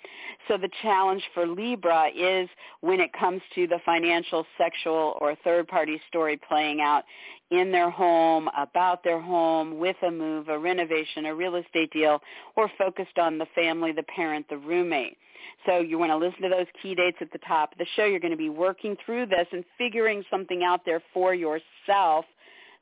[0.49, 2.49] So the challenge for Libra is
[2.81, 7.05] when it comes to the financial, sexual, or third-party story playing out
[7.51, 12.21] in their home, about their home, with a move, a renovation, a real estate deal,
[12.57, 15.17] or focused on the family, the parent, the roommate.
[15.65, 18.05] So you want to listen to those key dates at the top of the show.
[18.05, 22.25] You're going to be working through this and figuring something out there for yourself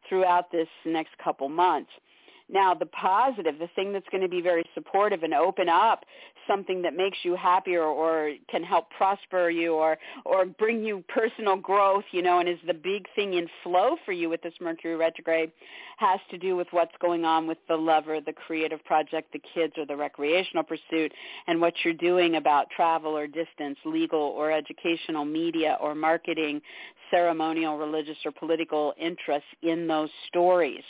[0.09, 1.91] throughout this next couple months.
[2.51, 6.05] Now, the positive, the thing that's going to be very supportive and open up
[6.47, 11.57] something that makes you happier or can help prosper you or or bring you personal
[11.57, 14.95] growth, you know, and is the big thing in flow for you with this Mercury
[14.95, 15.53] retrograde
[15.97, 19.73] has to do with what's going on with the lover, the creative project, the kids
[19.79, 21.13] or the recreational pursuit
[21.47, 26.61] and what you're doing about travel or distance, legal or educational, media or marketing,
[27.11, 30.83] ceremonial, religious or political interests in those stories.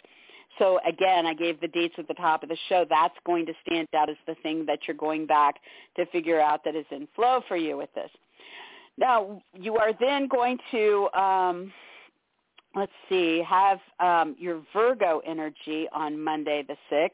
[0.59, 2.85] So again, I gave the dates at the top of the show.
[2.89, 5.57] That's going to stand out as the thing that you're going back
[5.97, 8.11] to figure out that is in flow for you with this.
[8.97, 11.73] Now, you are then going to, um,
[12.77, 17.11] let's see, have um, your Virgo energy on Monday the 6th.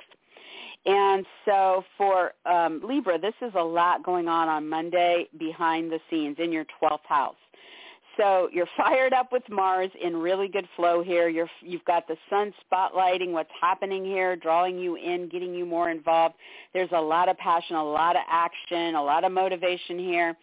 [0.86, 6.00] And so for um, Libra, this is a lot going on on Monday behind the
[6.10, 7.34] scenes in your 12th house.
[8.16, 11.28] So you're fired up with Mars in really good flow here.
[11.28, 15.90] You're, you've got the sun spotlighting what's happening here, drawing you in, getting you more
[15.90, 16.34] involved.
[16.74, 20.36] There's a lot of passion, a lot of action, a lot of motivation here.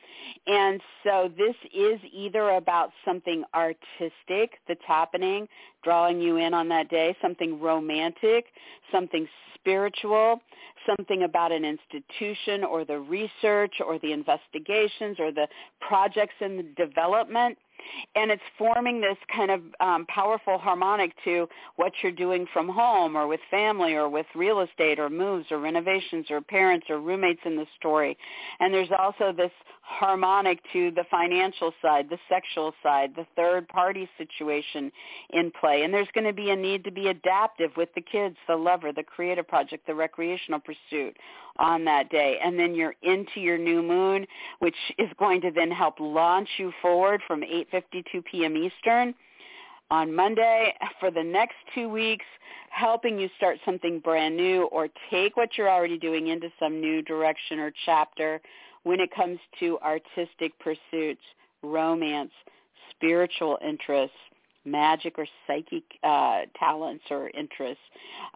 [0.47, 5.47] And so this is either about something artistic that's happening,
[5.83, 8.45] drawing you in on that day, something romantic,
[8.91, 10.41] something spiritual,
[10.85, 15.47] something about an institution or the research or the investigations or the
[15.81, 17.57] projects in the development
[18.15, 23.15] and it's forming this kind of um, powerful harmonic to what you're doing from home
[23.15, 27.41] or with family or with real estate or moves or renovations or parents or roommates
[27.45, 28.17] in the story.
[28.59, 29.51] And there's also this
[29.81, 34.91] harmonic to the financial side, the sexual side, the third party situation
[35.29, 35.83] in play.
[35.83, 38.91] And there's going to be a need to be adaptive with the kids, the lover,
[38.91, 41.15] the creative project, the recreational pursuit
[41.57, 42.37] on that day.
[42.43, 44.27] And then you're into your new moon,
[44.59, 47.43] which is going to then help launch you forward from
[47.73, 48.55] 8.52 p.m.
[48.57, 49.13] Eastern
[49.89, 52.25] on Monday for the next two weeks,
[52.69, 57.01] helping you start something brand new or take what you're already doing into some new
[57.01, 58.41] direction or chapter
[58.83, 61.21] when it comes to artistic pursuits,
[61.63, 62.31] romance,
[62.91, 64.15] spiritual interests,
[64.67, 67.83] magic or psychic uh, talents or interests,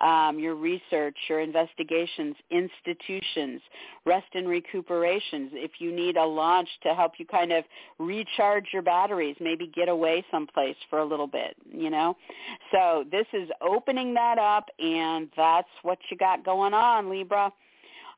[0.02, 3.62] um, your research, your investigations, institutions,
[4.06, 5.52] rest and recuperations.
[5.54, 7.64] If you need a launch to help you kind of
[8.00, 12.16] recharge your batteries, maybe get away someplace for a little bit, you know.
[12.72, 17.52] So this is opening that up, and that's what you got going on, Libra.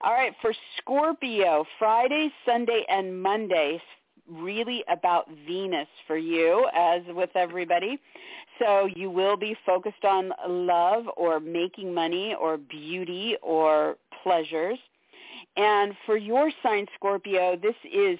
[0.01, 3.81] All right, for Scorpio, Friday, Sunday, and Monday,
[4.29, 7.99] really about Venus for you, as with everybody.
[8.59, 14.77] So you will be focused on love or making money or beauty or pleasures.
[15.57, 18.19] And for your sign, Scorpio, this is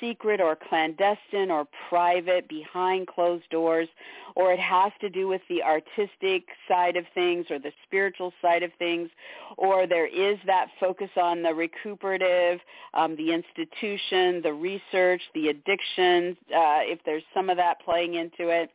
[0.00, 3.88] secret or clandestine or private behind closed doors
[4.34, 8.62] or it has to do with the artistic side of things or the spiritual side
[8.62, 9.08] of things
[9.56, 12.60] or there is that focus on the recuperative,
[12.94, 18.48] um, the institution, the research, the addiction, uh, if there's some of that playing into
[18.48, 18.70] it.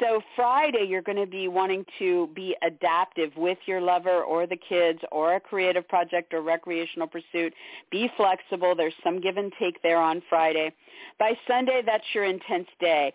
[0.00, 4.56] So Friday, you're going to be wanting to be adaptive with your lover or the
[4.56, 7.52] kids or a creative project or recreational pursuit.
[7.90, 8.74] Be flexible.
[8.74, 10.72] There's some give and take there on Friday.
[11.18, 13.12] By Sunday, that's your intense day.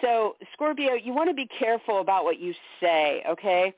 [0.00, 3.74] So Scorpio, you want to be careful about what you say, okay?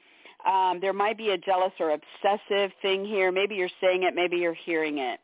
[0.46, 3.32] Um, there might be a jealous or obsessive thing here.
[3.32, 5.20] Maybe you're saying it, maybe you're hearing it.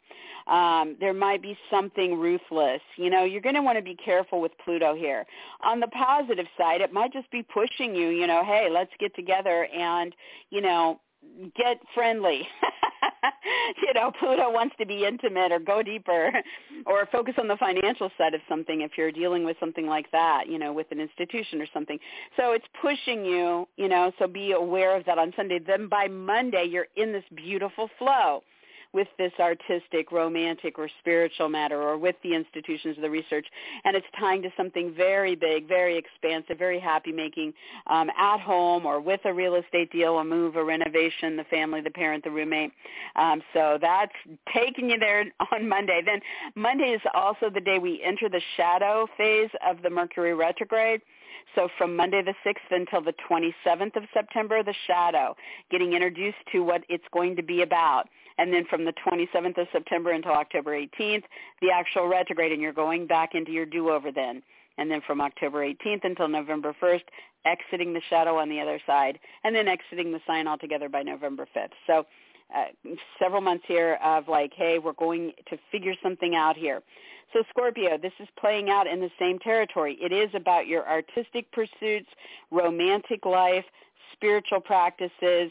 [0.46, 2.80] Um, there might be something ruthless.
[2.96, 5.26] You know, you're going to want to be careful with Pluto here.
[5.64, 9.14] On the positive side, it might just be pushing you, you know, hey, let's get
[9.16, 10.14] together and,
[10.50, 11.00] you know,
[11.56, 12.46] get friendly.
[13.82, 16.32] you know, Pluto wants to be intimate or go deeper
[16.86, 20.44] or focus on the financial side of something if you're dealing with something like that,
[20.48, 21.98] you know, with an institution or something.
[22.36, 25.58] So it's pushing you, you know, so be aware of that on Sunday.
[25.58, 28.42] Then by Monday, you're in this beautiful flow
[28.92, 33.46] with this artistic, romantic, or spiritual matter, or with the institutions of the research,
[33.84, 37.52] and it's tying to something very big, very expansive, very happy-making
[37.88, 41.80] um, at home or with a real estate deal, a move, a renovation, the family,
[41.80, 42.72] the parent, the roommate.
[43.16, 44.12] Um, so that's
[44.54, 46.02] taking you there on Monday.
[46.04, 46.20] Then
[46.54, 51.00] Monday is also the day we enter the shadow phase of the Mercury retrograde.
[51.54, 55.36] So from Monday the 6th until the 27th of September, the shadow,
[55.70, 58.08] getting introduced to what it's going to be about
[58.38, 61.24] and then from the 27th of September until October 18th,
[61.62, 64.42] the actual retrograde, and you're going back into your do-over then.
[64.78, 67.04] And then from October 18th until November 1st,
[67.46, 71.48] exiting the shadow on the other side, and then exiting the sign altogether by November
[71.56, 71.70] 5th.
[71.86, 72.04] So
[72.54, 72.66] uh,
[73.20, 76.82] several months here of like, hey, we're going to figure something out here.
[77.32, 79.98] So Scorpio, this is playing out in the same territory.
[80.00, 82.08] It is about your artistic pursuits,
[82.50, 83.64] romantic life,
[84.12, 85.50] spiritual practices,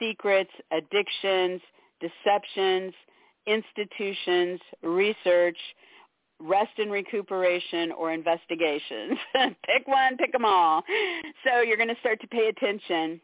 [0.00, 1.60] secrets, addictions,
[2.00, 2.94] deceptions,
[3.46, 5.58] institutions, research,
[6.40, 9.18] rest and recuperation, or investigations.
[9.34, 10.82] pick one, pick them all.
[11.46, 13.20] So you're going to start to pay attention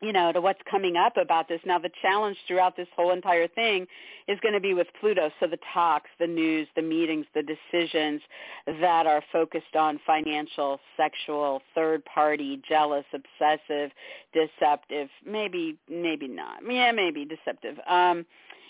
[0.00, 1.60] you know, to what's coming up about this.
[1.64, 3.86] Now the challenge throughout this whole entire thing
[4.28, 5.30] is going to be with Pluto.
[5.40, 8.20] So the talks, the news, the meetings, the decisions
[8.66, 13.90] that are focused on financial, sexual, third party, jealous, obsessive,
[14.32, 16.60] deceptive, maybe, maybe not.
[16.68, 17.76] Yeah, maybe deceptive.
[17.88, 18.26] Um,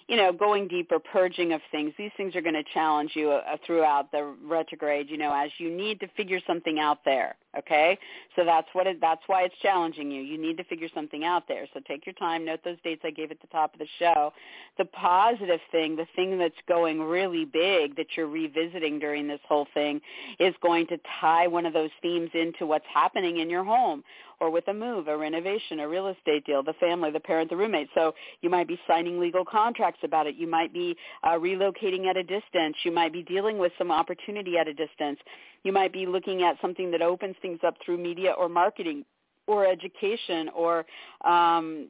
[0.06, 1.94] you know, going deeper, purging of things.
[1.96, 5.74] These things are going to challenge you uh, throughout the retrograde, you know, as you
[5.74, 7.36] need to figure something out there.
[7.58, 7.98] Okay,
[8.34, 10.22] so that's what it, that's why it's challenging you.
[10.22, 11.66] You need to figure something out there.
[11.72, 12.44] So take your time.
[12.44, 14.32] Note those dates I gave at the top of the show.
[14.76, 19.68] The positive thing, the thing that's going really big that you're revisiting during this whole
[19.72, 20.00] thing,
[20.40, 24.02] is going to tie one of those themes into what's happening in your home
[24.40, 27.56] or with a move, a renovation, a real estate deal, the family, the parent, the
[27.56, 27.88] roommate.
[27.94, 30.34] So you might be signing legal contracts about it.
[30.36, 32.76] You might be uh, relocating at a distance.
[32.82, 35.18] You might be dealing with some opportunity at a distance.
[35.64, 39.04] You might be looking at something that opens things up through media or marketing
[39.46, 40.84] or education or
[41.24, 41.86] um,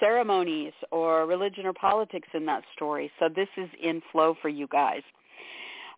[0.00, 3.10] ceremonies or religion or politics in that story.
[3.18, 5.02] So this is in flow for you guys.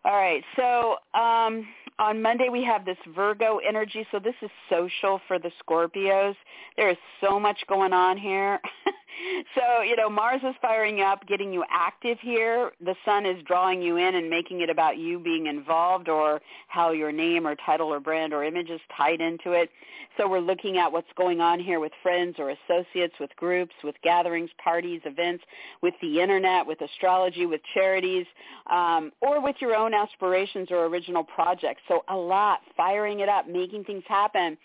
[0.03, 0.43] All right.
[0.55, 1.67] So um,
[1.99, 4.05] on Monday we have this Virgo energy.
[4.11, 6.35] So this is social for the Scorpios.
[6.75, 8.59] There is so much going on here.
[9.55, 12.71] so, you know, Mars is firing up, getting you active here.
[12.83, 16.91] The sun is drawing you in and making it about you being involved or how
[16.91, 19.69] your name or title or brand or image is tied into it.
[20.17, 23.95] So we're looking at what's going on here with friends or associates, with groups, with
[24.03, 25.43] gatherings, parties, events,
[25.81, 28.25] with the internet, with astrology, with charities,
[28.69, 31.81] um, or with your own aspirations or original projects.
[31.87, 34.57] So a lot, firing it up, making things happen,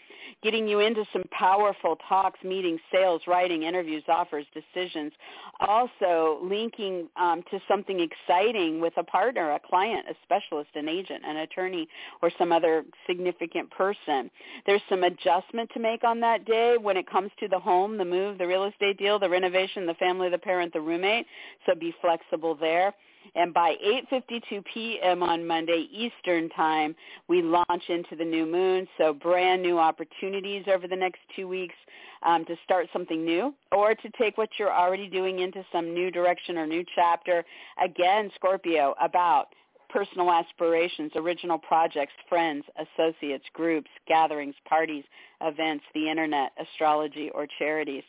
[0.43, 5.13] getting you into some powerful talks, meetings, sales, writing, interviews, offers, offers, decisions.
[5.61, 11.23] Also linking um, to something exciting with a partner, a client, a specialist, an agent,
[11.25, 11.89] an attorney,
[12.23, 14.31] or some other significant person.
[14.67, 18.05] There's some adjustment to make on that day when it comes to the home, the
[18.05, 21.27] move, the real estate deal, the renovation, the family, the parent, the roommate.
[21.67, 22.95] So be flexible there.
[23.35, 23.75] And by
[24.13, 25.23] 8.52 p.m.
[25.23, 26.95] on Monday Eastern Time,
[27.29, 28.87] we launch into the new moon.
[28.99, 31.75] So brand new opportunities over the next two weeks
[32.23, 36.11] um, to start something new or to take what you're already doing into some new
[36.11, 37.45] direction or new chapter.
[37.83, 39.49] Again, Scorpio, about
[39.89, 45.05] personal aspirations, original projects, friends, associates, groups, gatherings, parties,
[45.41, 48.03] events, the internet, astrology, or charities.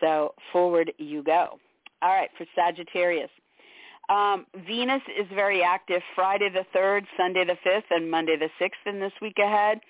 [0.00, 1.58] So forward you go.
[2.02, 3.30] All right, for Sagittarius.
[4.10, 8.92] Um, Venus is very active Friday the 3rd, Sunday the 5th, and Monday the 6th
[8.92, 9.80] in this week ahead.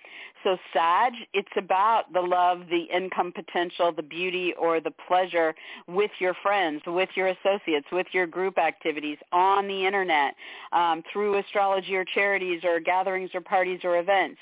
[0.45, 5.55] So Sag, it's about the love, the income potential, the beauty or the pleasure
[5.87, 10.35] with your friends, with your associates, with your group activities on the internet,
[10.73, 14.39] um, through astrology or charities or gatherings or parties or events.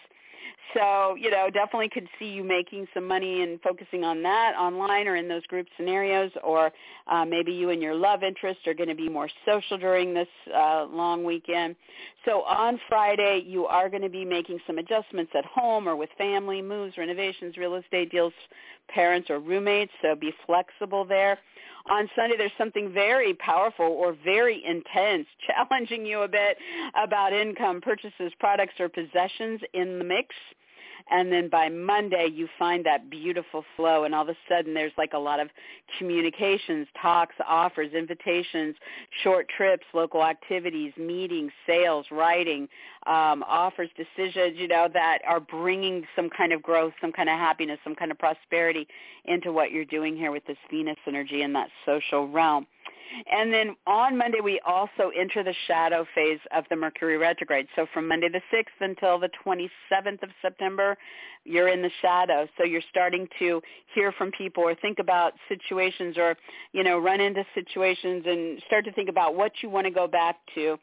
[0.75, 5.09] So, you know, definitely could see you making some money and focusing on that online
[5.09, 6.71] or in those group scenarios, or
[7.07, 10.29] uh, maybe you and your love interest are going to be more social during this
[10.55, 11.75] uh, long weekend.
[12.25, 16.11] So on Friday, you are going to be making some adjustments at home or with
[16.19, 18.33] family, moves, renovations, real estate deals,
[18.89, 21.39] parents or roommates, so be flexible there
[21.91, 26.59] on Sunday there's something very powerful or very intense challenging you a bit
[27.03, 30.35] about income, purchases, products, or possessions in the mix
[31.11, 34.93] and then by Monday you find that beautiful flow and all of a sudden there's
[34.99, 35.49] like a lot of
[35.99, 38.75] communications, talks, offers, invitations,
[39.23, 42.69] short trips, local activities, meetings, sales, writing,
[43.07, 47.39] um, offers, decisions, you know, that are bringing some kind of growth, some kind of
[47.39, 48.87] happiness, some kind of prosperity
[49.25, 52.67] into what you're doing here with this Venus energy in that social realm.
[53.31, 57.67] And then on Monday, we also enter the shadow phase of the Mercury retrograde.
[57.77, 60.97] So from Monday the 6th until the 27th of September,
[61.45, 62.47] you're in the shadow.
[62.57, 63.61] So you're starting to
[63.95, 66.37] hear from people or think about situations or,
[66.73, 70.07] you know, run into situations and start to think about what you want to go
[70.07, 70.79] back to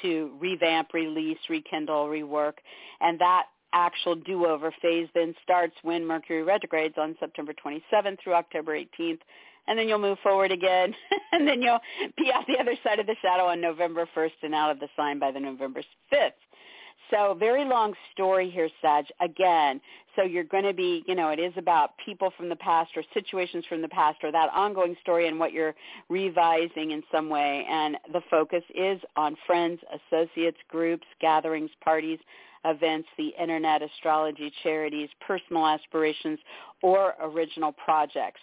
[0.00, 2.54] to revamp, release, rekindle, rework.
[3.02, 8.78] And that actual do-over phase then starts when Mercury retrogrades on September 27th through October
[8.78, 9.20] 18th
[9.68, 10.94] and then you'll move forward again,
[11.32, 11.80] and then you'll
[12.16, 14.88] be out the other side of the shadow on November 1st and out of the
[14.96, 15.82] sign by the November
[16.12, 16.30] 5th.
[17.10, 19.04] So very long story here, Sag.
[19.20, 19.82] Again,
[20.16, 23.02] so you're going to be, you know, it is about people from the past or
[23.12, 25.74] situations from the past or that ongoing story and what you're
[26.08, 27.66] revising in some way.
[27.68, 32.18] And the focus is on friends, associates, groups, gatherings, parties,
[32.64, 36.38] events, the internet, astrology, charities, personal aspirations,
[36.82, 38.40] or original projects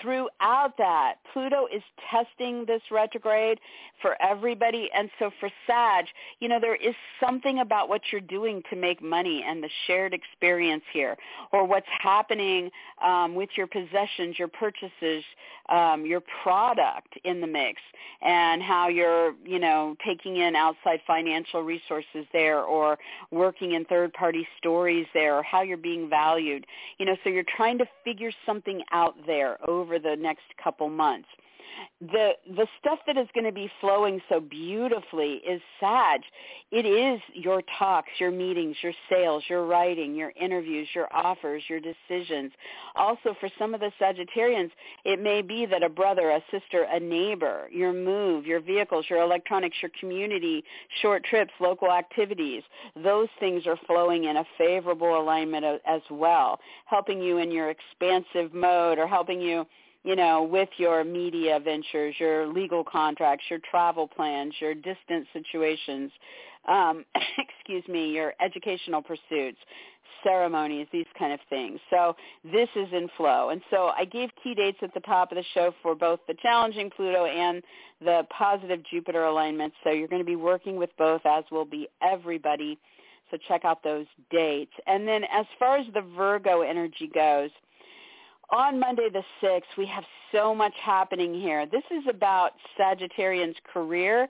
[0.00, 3.58] throughout that, Pluto is testing this retrograde
[4.02, 4.90] for everybody.
[4.94, 6.06] And so for Sag,
[6.40, 10.14] you know, there is something about what you're doing to make money and the shared
[10.14, 11.16] experience here
[11.52, 12.70] or what's happening
[13.04, 15.24] um, with your possessions, your purchases,
[15.68, 17.80] um, your product in the mix
[18.22, 22.98] and how you're, you know, taking in outside financial resources there or
[23.30, 26.66] working in third-party stories there or how you're being valued.
[26.98, 31.28] You know, so you're trying to figure something out there over the next couple months
[32.00, 36.20] the the stuff that is going to be flowing so beautifully is Sag.
[36.70, 41.80] It is your talks, your meetings, your sales, your writing, your interviews, your offers, your
[41.80, 42.52] decisions.
[42.94, 44.70] Also for some of the Sagittarians,
[45.04, 49.20] it may be that a brother, a sister, a neighbor, your move, your vehicles, your
[49.20, 50.62] electronics, your community,
[51.02, 52.62] short trips, local activities,
[53.02, 58.54] those things are flowing in a favorable alignment as well, helping you in your expansive
[58.54, 59.66] mode or helping you
[60.04, 66.10] you know, with your media ventures, your legal contracts, your travel plans, your distance situations,
[66.68, 67.04] um,
[67.38, 69.58] excuse me, your educational pursuits,
[70.22, 71.80] ceremonies, these kind of things.
[71.90, 73.50] So this is in flow.
[73.50, 76.34] And so I gave key dates at the top of the show for both the
[76.42, 77.62] challenging Pluto and
[78.00, 79.76] the positive Jupiter alignments.
[79.84, 82.78] So you're going to be working with both, as will be everybody.
[83.30, 84.72] So check out those dates.
[84.86, 87.50] And then as far as the Virgo energy goes,
[88.50, 91.66] on Monday the 6th, we have so much happening here.
[91.66, 94.28] This is about Sagittarian's career,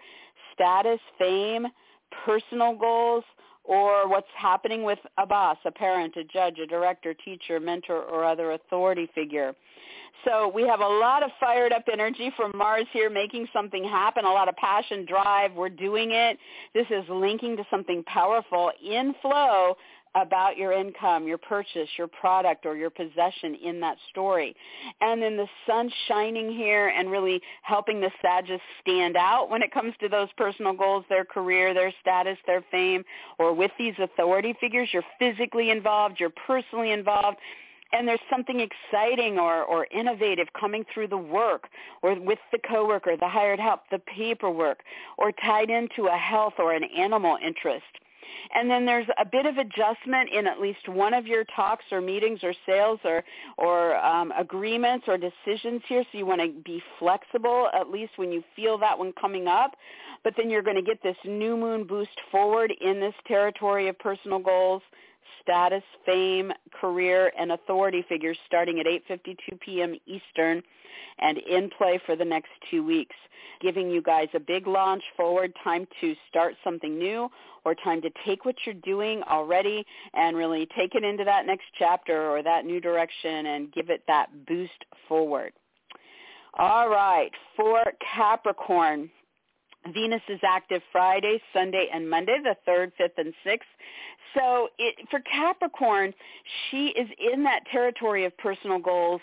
[0.54, 1.66] status, fame,
[2.24, 3.24] personal goals,
[3.64, 8.24] or what's happening with a boss, a parent, a judge, a director, teacher, mentor, or
[8.24, 9.54] other authority figure.
[10.24, 14.24] So we have a lot of fired up energy from Mars here making something happen,
[14.24, 15.52] a lot of passion, drive.
[15.52, 16.38] We're doing it.
[16.74, 19.76] This is linking to something powerful in flow
[20.14, 24.54] about your income, your purchase, your product, or your possession in that story.
[25.00, 29.72] And then the sun shining here and really helping the Sagittarius stand out when it
[29.72, 33.04] comes to those personal goals, their career, their status, their fame,
[33.38, 37.38] or with these authority figures, you're physically involved, you're personally involved,
[37.92, 41.68] and there's something exciting or, or innovative coming through the work
[42.02, 44.80] or with the coworker, the hired help, the paperwork,
[45.16, 47.84] or tied into a health or an animal interest.
[48.54, 52.00] And then there's a bit of adjustment in at least one of your talks or
[52.00, 53.24] meetings or sales or,
[53.56, 56.04] or um, agreements or decisions here.
[56.10, 59.72] So you want to be flexible at least when you feel that one coming up.
[60.24, 63.98] But then you're going to get this new moon boost forward in this territory of
[63.98, 64.82] personal goals
[65.42, 69.94] status, fame, career, and authority figures starting at 8.52 p.m.
[70.06, 70.62] Eastern
[71.18, 73.16] and in play for the next two weeks,
[73.60, 77.28] giving you guys a big launch forward, time to start something new
[77.64, 81.64] or time to take what you're doing already and really take it into that next
[81.78, 85.52] chapter or that new direction and give it that boost forward.
[86.54, 87.84] All right, for
[88.16, 89.10] Capricorn,
[89.92, 93.58] Venus is active Friday, Sunday, and Monday, the 3rd, 5th, and 6th.
[94.34, 96.12] So it, for Capricorn,
[96.70, 99.20] she is in that territory of personal goals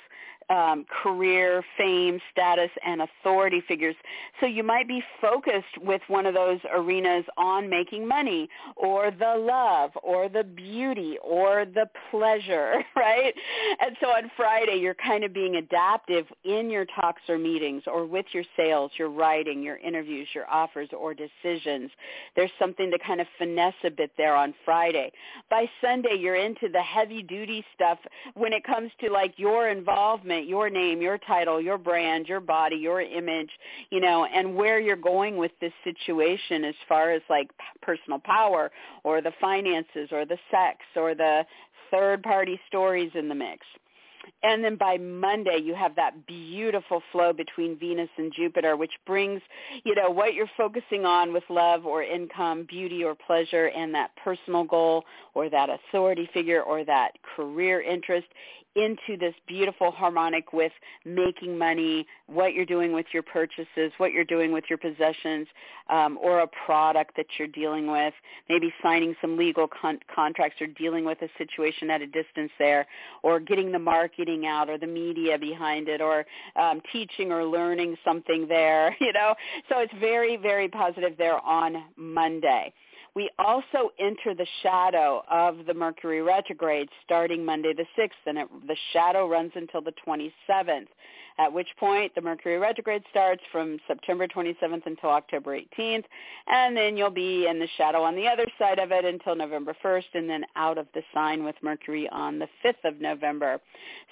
[0.49, 3.95] um, career, fame, status, and authority figures.
[4.39, 9.35] So you might be focused with one of those arenas on making money or the
[9.37, 13.33] love or the beauty or the pleasure, right?
[13.79, 18.05] And so on Friday, you're kind of being adaptive in your talks or meetings or
[18.05, 21.89] with your sales, your writing, your interviews, your offers or decisions.
[22.35, 25.11] There's something to kind of finesse a bit there on Friday.
[25.49, 27.97] By Sunday, you're into the heavy duty stuff
[28.35, 32.75] when it comes to like your involvement your name, your title, your brand, your body,
[32.75, 33.49] your image,
[33.89, 37.49] you know, and where you're going with this situation as far as like
[37.81, 38.71] personal power
[39.03, 41.45] or the finances or the sex or the
[41.91, 43.65] third party stories in the mix.
[44.43, 49.41] And then by Monday, you have that beautiful flow between Venus and Jupiter, which brings,
[49.83, 54.11] you know, what you're focusing on with love or income, beauty or pleasure, and that
[54.23, 58.27] personal goal or that authority figure or that career interest
[58.75, 60.71] into this beautiful harmonic with
[61.05, 65.47] making money, what you're doing with your purchases, what you're doing with your possessions,
[65.89, 68.13] um, or a product that you're dealing with,
[68.49, 72.85] maybe signing some legal con- contracts or dealing with a situation at a distance there,
[73.23, 77.95] or getting the marketing out or the media behind it, or um, teaching or learning
[78.03, 79.35] something there, you know.
[79.69, 82.73] So it's very, very positive there on Monday.
[83.15, 88.47] We also enter the shadow of the Mercury retrograde starting Monday the 6th, and it,
[88.67, 90.87] the shadow runs until the 27th,
[91.37, 96.03] at which point the Mercury retrograde starts from September 27th until October 18th,
[96.47, 99.73] and then you'll be in the shadow on the other side of it until November
[99.81, 103.61] 1st, and then out of the sign with Mercury on the 5th of November.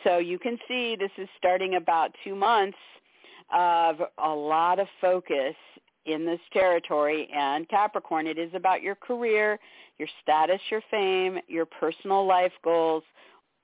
[0.05, 2.77] So you can see this is starting about two months
[3.53, 5.55] of a lot of focus
[6.05, 7.29] in this territory.
[7.33, 9.59] And Capricorn, it is about your career,
[9.97, 13.03] your status, your fame, your personal life goals,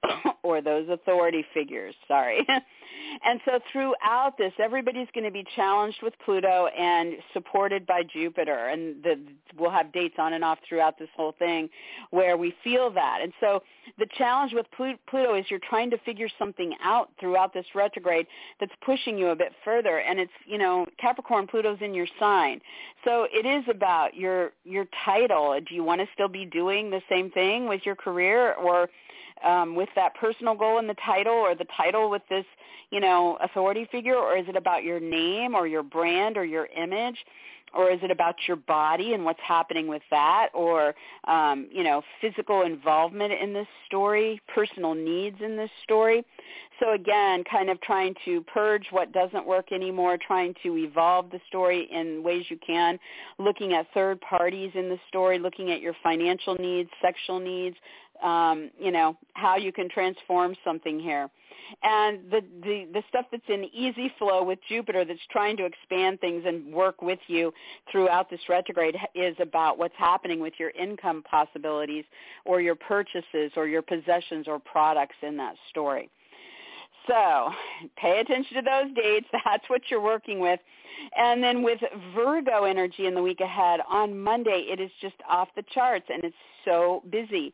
[0.43, 2.45] or those authority figures, sorry.
[3.25, 8.67] and so throughout this, everybody's going to be challenged with Pluto and supported by Jupiter.
[8.67, 9.19] And the,
[9.57, 11.69] we'll have dates on and off throughout this whole thing
[12.11, 13.19] where we feel that.
[13.21, 13.63] And so
[13.97, 18.27] the challenge with Pluto is you're trying to figure something out throughout this retrograde
[18.59, 19.99] that's pushing you a bit further.
[19.99, 22.61] And it's, you know, Capricorn, Pluto's in your sign.
[23.03, 25.59] So it is about your, your title.
[25.67, 28.89] Do you want to still be doing the same thing with your career or
[29.43, 32.45] um, with that personal goal in the title or the title with this,
[32.91, 34.15] you know, authority figure?
[34.15, 37.17] Or is it about your name or your brand or your image?
[37.73, 40.49] or is it about your body and what's happening with that?
[40.53, 40.95] Or
[41.27, 46.23] um, you know physical involvement in this story personal needs in this story?
[46.79, 51.39] So again kind of trying to purge what doesn't work anymore trying to evolve the
[51.47, 52.99] story in ways you can.
[53.37, 57.75] Looking at third parties in the story looking at your financial needs sexual needs
[58.23, 61.29] um, you know, how you can transform something here.
[61.83, 66.19] And the, the, the stuff that's in easy flow with Jupiter that's trying to expand
[66.19, 67.53] things and work with you
[67.91, 72.05] throughout this retrograde is about what's happening with your income possibilities
[72.45, 76.09] or your purchases or your possessions or products in that story.
[77.09, 77.49] So
[77.97, 79.25] pay attention to those dates.
[79.45, 80.59] That's what you're working with.
[81.17, 81.79] And then with
[82.13, 86.23] Virgo energy in the week ahead, on Monday it is just off the charts and
[86.23, 86.35] it's
[86.65, 87.51] so busy.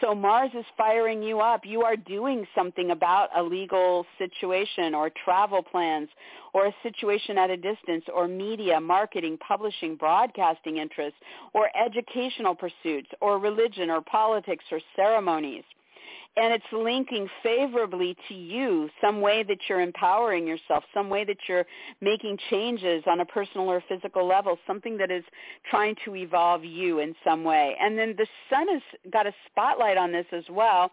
[0.00, 1.62] So Mars is firing you up.
[1.64, 6.08] You are doing something about a legal situation or travel plans
[6.52, 11.18] or a situation at a distance or media, marketing, publishing, broadcasting interests
[11.54, 15.64] or educational pursuits or religion or politics or ceremonies
[16.38, 21.36] and it's linking favorably to you, some way that you're empowering yourself, some way that
[21.48, 21.66] you're
[22.00, 25.24] making changes on a personal or physical level, something that is
[25.70, 27.76] trying to evolve you in some way.
[27.80, 28.82] And then the sun has
[29.12, 30.92] got a spotlight on this as well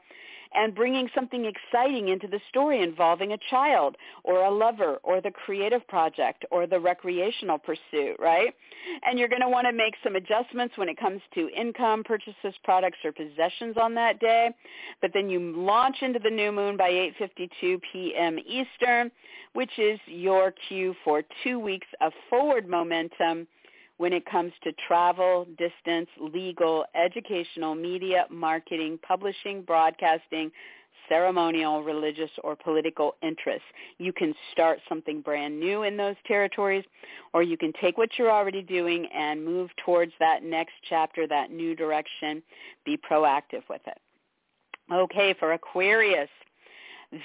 [0.56, 5.32] and bringing something exciting into the story involving a child or a lover or the
[5.32, 8.54] creative project or the recreational pursuit, right?
[9.06, 12.54] And you're going to want to make some adjustments when it comes to income, purchases,
[12.64, 14.50] products, or possessions on that day.
[15.02, 16.90] But then you launch into the new moon by
[17.20, 18.38] 8.52 p.m.
[18.40, 19.12] Eastern,
[19.54, 23.48] which is your cue for two weeks of forward momentum
[23.98, 30.52] when it comes to travel, distance, legal, educational, media, marketing, publishing, broadcasting,
[31.08, 33.68] ceremonial, religious, or political interests.
[33.98, 36.84] You can start something brand new in those territories,
[37.34, 41.52] or you can take what you're already doing and move towards that next chapter, that
[41.52, 42.42] new direction.
[42.86, 43.98] Be proactive with it.
[44.92, 46.30] Okay, for Aquarius,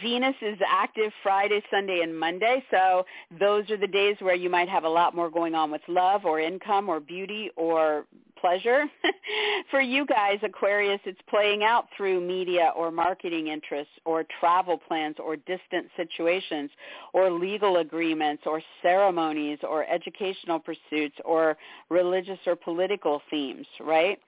[0.02, 3.04] Venus is active Friday, Sunday, and Monday, so
[3.38, 6.24] those are the days where you might have a lot more going on with love
[6.24, 8.04] or income or beauty or
[8.40, 8.86] pleasure.
[9.70, 15.16] For you guys, Aquarius, it's playing out through media or marketing interests or travel plans
[15.18, 16.70] or distant situations
[17.12, 21.56] or legal agreements or ceremonies or educational pursuits or
[21.90, 24.18] religious or political themes, right?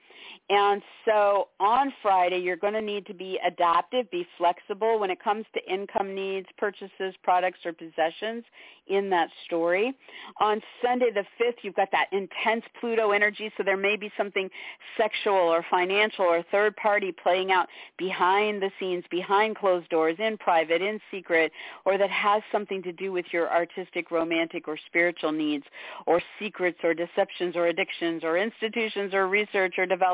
[0.49, 5.23] And so on Friday, you're going to need to be adaptive, be flexible when it
[5.23, 8.45] comes to income needs, purchases, products, or possessions
[8.89, 9.95] in that story.
[10.41, 14.51] On Sunday the 5th, you've got that intense Pluto energy, so there may be something
[14.97, 20.37] sexual or financial or third party playing out behind the scenes, behind closed doors, in
[20.37, 21.53] private, in secret,
[21.85, 25.65] or that has something to do with your artistic, romantic, or spiritual needs,
[26.07, 30.12] or secrets, or deceptions, or addictions, or institutions, or research, or development.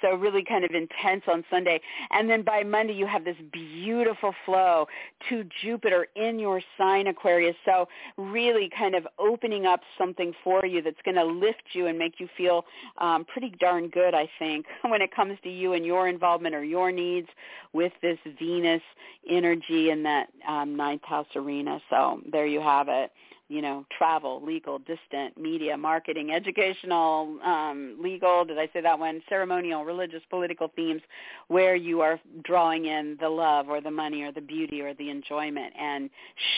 [0.00, 1.80] So really kind of intense on Sunday.
[2.10, 4.86] And then by Monday, you have this beautiful flow
[5.28, 7.56] to Jupiter in your sign, Aquarius.
[7.64, 11.98] So really kind of opening up something for you that's going to lift you and
[11.98, 12.64] make you feel
[12.98, 16.64] um, pretty darn good, I think, when it comes to you and your involvement or
[16.64, 17.28] your needs
[17.72, 18.82] with this Venus
[19.28, 21.80] energy in that um, ninth house arena.
[21.90, 23.10] So there you have it
[23.50, 29.20] you know, travel, legal, distant, media, marketing, educational, um, legal, did I say that one,
[29.28, 31.02] ceremonial, religious, political themes
[31.48, 35.10] where you are drawing in the love or the money or the beauty or the
[35.10, 36.08] enjoyment and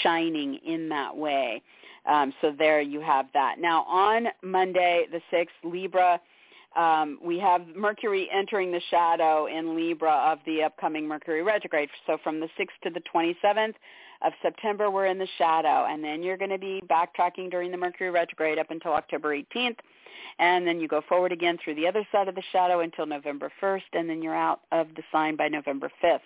[0.03, 1.63] shining in that way.
[2.05, 3.57] Um, so there you have that.
[3.59, 6.21] Now on Monday, the 6th, Libra,
[6.77, 11.89] um, we have Mercury entering the shadow in Libra of the upcoming Mercury retrograde.
[12.07, 13.75] So from the 6th to the 27th,
[14.25, 17.77] of September, we're in the shadow, and then you're going to be backtracking during the
[17.77, 19.79] Mercury retrograde up until October 18th,
[20.39, 23.51] and then you go forward again through the other side of the shadow until November
[23.61, 26.21] 1st, and then you're out of the sign by November 5th.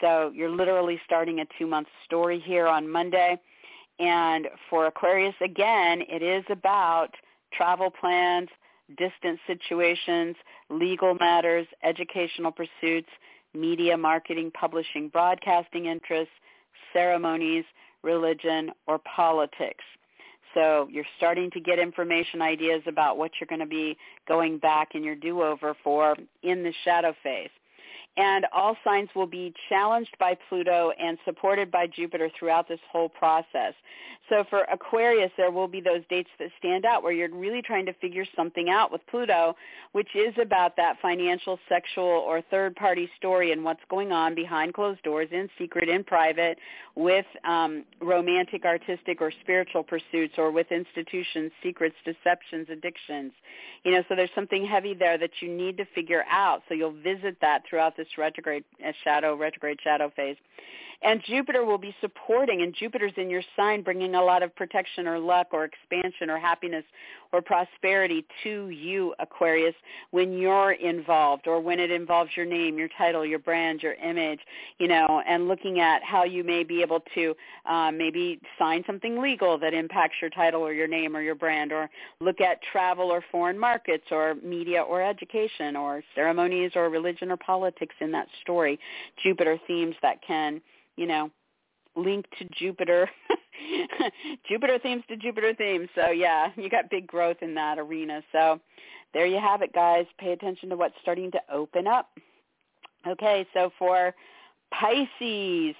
[0.00, 3.40] So you're literally starting a two-month story here on Monday.
[3.98, 7.14] And for Aquarius, again, it is about
[7.50, 8.48] travel plans,
[8.96, 10.36] distant situations,
[10.70, 13.08] legal matters, educational pursuits,
[13.54, 16.32] media marketing, publishing, broadcasting interests,
[16.92, 17.64] ceremonies,
[18.02, 19.84] religion, or politics.
[20.54, 24.94] So you're starting to get information ideas about what you're going to be going back
[24.94, 27.50] in your do-over for in the shadow phase
[28.16, 33.08] and all signs will be challenged by Pluto and supported by Jupiter throughout this whole
[33.08, 33.74] process.
[34.28, 37.86] So for Aquarius, there will be those dates that stand out where you're really trying
[37.86, 39.54] to figure something out with Pluto,
[39.92, 45.02] which is about that financial, sexual, or third-party story and what's going on behind closed
[45.02, 46.58] doors, in secret, in private,
[46.96, 53.32] with um, romantic, artistic, or spiritual pursuits, or with institutions, secrets, deceptions, addictions.
[53.84, 56.62] You know, so there's something heavy there that you need to figure out.
[56.68, 60.36] So you'll visit that throughout this retrograde uh, shadow, retrograde shadow phase.
[61.02, 65.06] And Jupiter will be supporting, and Jupiter's in your sign bringing a lot of protection
[65.06, 66.84] or luck or expansion or happiness
[67.32, 69.74] or prosperity to you, Aquarius,
[70.10, 74.40] when you're involved or when it involves your name, your title, your brand, your image,
[74.78, 77.34] you know, and looking at how you may be able to
[77.66, 81.72] um, maybe sign something legal that impacts your title or your name or your brand
[81.72, 81.90] or
[82.20, 87.36] look at travel or foreign markets or media or education or ceremonies or religion or
[87.36, 88.78] politics in that story.
[89.22, 90.60] Jupiter themes that can
[90.96, 91.30] you know,
[91.94, 93.08] link to Jupiter.
[94.48, 95.88] Jupiter themes to Jupiter themes.
[95.94, 98.22] So yeah, you got big growth in that arena.
[98.32, 98.60] So
[99.14, 100.06] there you have it, guys.
[100.18, 102.10] Pay attention to what's starting to open up.
[103.06, 104.14] Okay, so for
[104.72, 105.76] Pisces,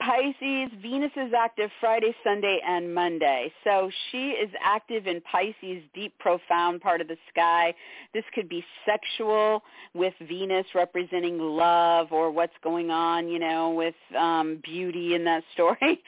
[0.00, 3.52] Pisces, Venus is active Friday, Sunday, and Monday.
[3.64, 7.74] So she is active in Pisces' deep, profound part of the sky.
[8.12, 9.62] This could be sexual
[9.94, 15.42] with Venus representing love or what's going on, you know, with um, beauty in that
[15.54, 16.02] story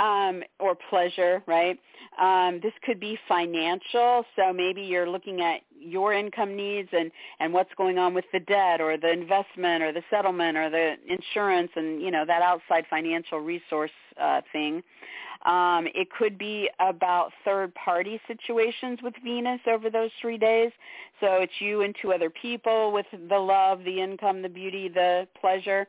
[0.00, 1.78] um, or pleasure, right?
[2.20, 4.24] Um, this could be financial.
[4.36, 7.10] So maybe you're looking at your income needs and
[7.40, 10.94] and what's going on with the debt or the investment or the settlement or the
[11.08, 14.82] insurance and you know that outside financial resource uh, thing.
[15.44, 20.72] Um, it could be about third party situations with Venus over those three days.
[21.20, 25.28] So it's you and two other people with the love, the income, the beauty, the
[25.38, 25.86] pleasure.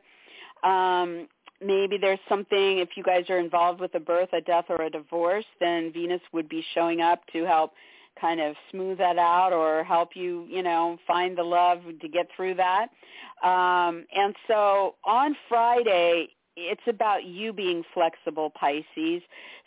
[0.62, 1.26] Um,
[1.60, 4.90] maybe there's something if you guys are involved with a birth, a death, or a
[4.90, 7.72] divorce, then Venus would be showing up to help
[8.20, 12.28] kind of smooth that out or help you, you know, find the love to get
[12.34, 12.88] through that.
[13.42, 19.22] Um, and so on Friday, it's about you being flexible, Pisces.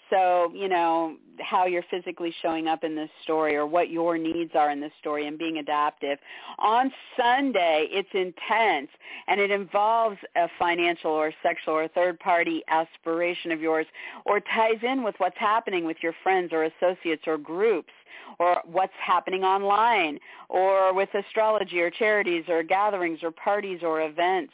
[0.09, 4.51] So, you know, how you're physically showing up in this story or what your needs
[4.55, 6.17] are in this story and being adaptive.
[6.57, 8.89] On Sunday, it's intense
[9.27, 13.85] and it involves a financial or sexual or third-party aspiration of yours
[14.25, 17.93] or ties in with what's happening with your friends or associates or groups
[18.39, 24.53] or what's happening online or with astrology or charities or gatherings or parties or events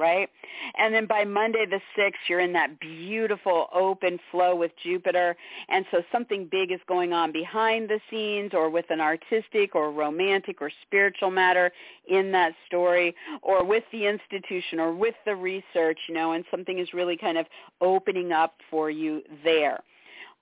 [0.00, 0.28] right?
[0.76, 5.36] And then by Monday the 6th, you're in that beautiful open flow with Jupiter.
[5.68, 9.92] And so something big is going on behind the scenes or with an artistic or
[9.92, 11.70] romantic or spiritual matter
[12.08, 16.78] in that story or with the institution or with the research, you know, and something
[16.78, 17.46] is really kind of
[17.80, 19.80] opening up for you there.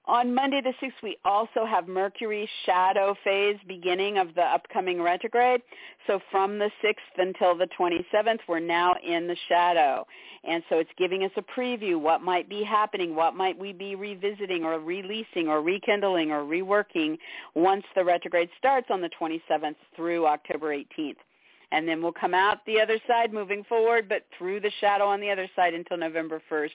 [0.09, 5.61] On Monday the 6th, we also have Mercury's shadow phase beginning of the upcoming retrograde.
[6.07, 10.07] So from the 6th until the 27th, we're now in the shadow.
[10.45, 13.97] And so it's giving us a preview, what might be happening, what might we be
[13.97, 17.19] revisiting or releasing or rekindling or reworking
[17.55, 21.17] once the retrograde starts on the 27th through October 18th
[21.73, 25.21] and then we'll come out the other side moving forward, but through the shadow on
[25.21, 26.71] the other side until November 1st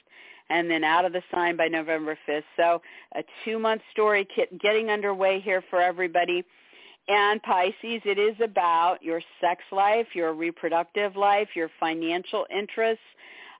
[0.50, 2.44] and then out of the sign by November 5th.
[2.58, 2.82] So
[3.16, 6.44] a two-month story kit getting underway here for everybody.
[7.08, 13.04] And Pisces, it is about your sex life, your reproductive life, your financial interests,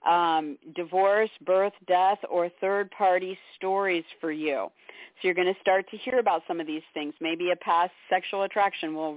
[0.08, 4.68] um, divorce, birth, death, or third-party stories for you.
[5.22, 7.14] So you're going to start to hear about some of these things.
[7.22, 9.16] Maybe a past sexual attraction will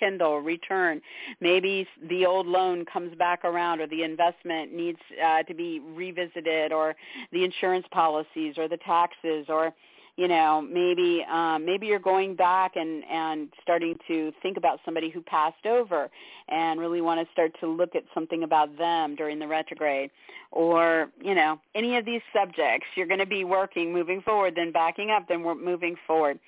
[0.00, 1.00] rekindle, return.
[1.40, 6.72] Maybe the old loan comes back around or the investment needs uh, to be revisited
[6.72, 6.94] or
[7.32, 9.72] the insurance policies or the taxes or
[10.18, 15.10] you know maybe um, maybe you're going back and and starting to think about somebody
[15.10, 16.10] who passed over
[16.48, 20.10] and really want to start to look at something about them during the retrograde.
[20.50, 24.72] Or you know any of these subjects you're going to be working moving forward then
[24.72, 26.40] backing up then we're moving forward.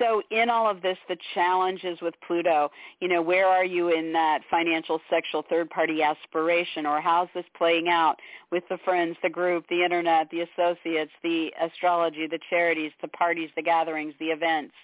[0.00, 2.70] So in all of this the challenges with pluto
[3.00, 6.86] you know where are you in that financial sexual third party aspiration?
[6.86, 8.16] Or how's this playing out
[8.50, 13.50] with the friends the group the internet the associates the astrology the charities the parties,
[13.56, 14.74] the gatherings, the events.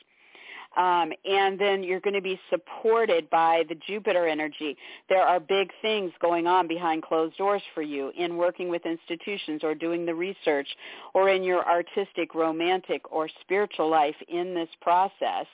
[0.77, 4.77] Um, and then you're going to be supported by the Jupiter energy.
[5.09, 9.65] There are big things going on behind closed doors for you in working with institutions
[9.65, 10.69] or doing the research
[11.15, 15.47] or in your artistic, romantic, or spiritual life in this process.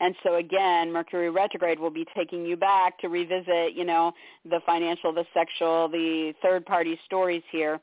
[0.00, 4.12] And so again, Mercury retrograde will be taking you back to revisit, you know,
[4.44, 7.80] the financial, the sexual, the third party stories here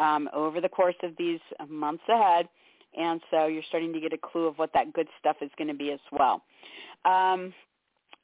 [0.00, 2.48] um, over the course of these months ahead
[2.96, 5.68] and so you're starting to get a clue of what that good stuff is going
[5.68, 6.42] to be as well.
[7.04, 7.52] Um,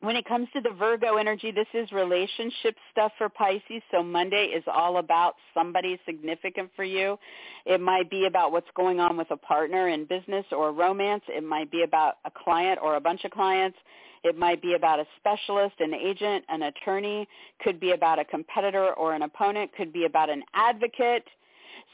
[0.00, 3.82] when it comes to the Virgo energy, this is relationship stuff for Pisces.
[3.90, 7.18] So Monday is all about somebody significant for you.
[7.66, 11.24] It might be about what's going on with a partner in business or romance.
[11.28, 13.76] It might be about a client or a bunch of clients.
[14.22, 17.26] It might be about a specialist, an agent, an attorney.
[17.60, 19.72] Could be about a competitor or an opponent.
[19.76, 21.24] Could be about an advocate.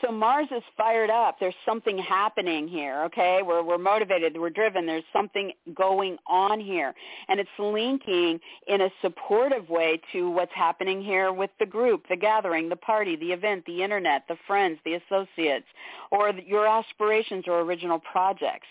[0.00, 1.36] So Mars is fired up.
[1.40, 3.40] There's something happening here, okay?
[3.44, 4.36] We're, we're motivated.
[4.36, 4.86] We're driven.
[4.86, 6.94] There's something going on here.
[7.28, 12.16] And it's linking in a supportive way to what's happening here with the group, the
[12.16, 15.66] gathering, the party, the event, the internet, the friends, the associates,
[16.10, 18.68] or your aspirations or original projects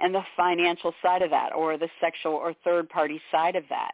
[0.00, 3.92] and the financial side of that or the sexual or third party side of that.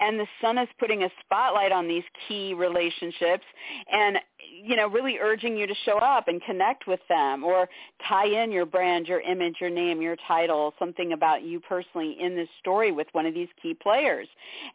[0.00, 3.44] And the sun is putting a spotlight on these key relationships
[3.90, 4.18] and
[4.64, 7.68] you know really urging you to show up and connect with them or
[8.08, 12.34] tie in your brand your image your name your title something about you personally in
[12.36, 14.28] this story with one of these key players.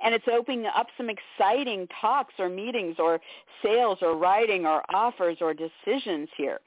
[0.04, 3.20] And it's opening up some exciting talks or meetings or
[3.64, 6.60] sales or writing or offers or decisions here.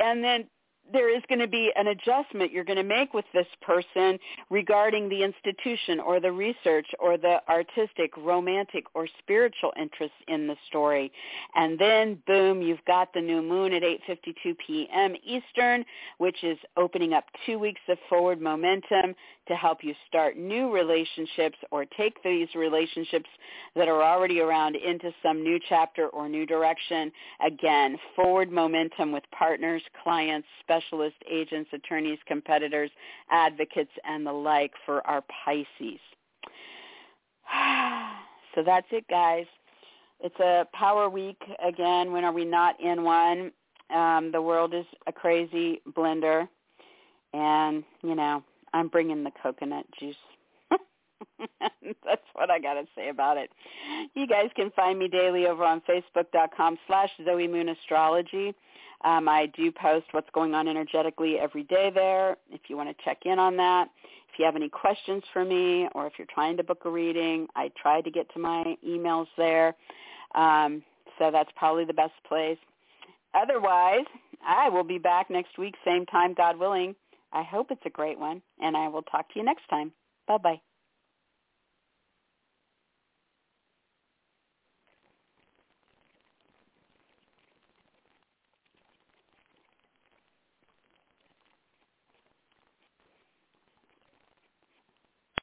[0.00, 0.44] And then
[0.92, 4.18] there is going to be an adjustment you're going to make with this person
[4.50, 10.56] regarding the institution or the research or the artistic, romantic, or spiritual interests in the
[10.68, 11.12] story.
[11.54, 15.14] And then, boom, you've got the new moon at 8.52 p.m.
[15.24, 15.84] Eastern,
[16.18, 19.14] which is opening up two weeks of forward momentum
[19.48, 23.28] to help you start new relationships or take these relationships
[23.74, 27.10] that are already around into some new chapter or new direction.
[27.44, 30.46] Again, forward momentum with partners, clients,
[30.78, 32.90] specialists, agents, attorneys, competitors,
[33.30, 36.00] advocates, and the like for our Pisces.
[38.54, 39.44] So that's it, guys.
[40.20, 42.10] It's a power week again.
[42.10, 43.52] When are we not in one?
[43.94, 46.48] Um, the world is a crazy blender,
[47.34, 48.42] and you know
[48.72, 50.16] I'm bringing the coconut juice.
[52.04, 53.50] That's what I got to say about it.
[54.14, 58.54] You guys can find me daily over on Facebook.com slash Zoe Moon Astrology.
[59.04, 63.04] Um, I do post what's going on energetically every day there if you want to
[63.04, 63.88] check in on that.
[64.32, 67.46] If you have any questions for me or if you're trying to book a reading,
[67.54, 69.74] I try to get to my emails there.
[70.34, 70.82] Um,
[71.18, 72.58] so that's probably the best place.
[73.34, 74.04] Otherwise,
[74.46, 76.94] I will be back next week, same time, God willing.
[77.32, 79.92] I hope it's a great one, and I will talk to you next time.
[80.26, 80.60] Bye-bye.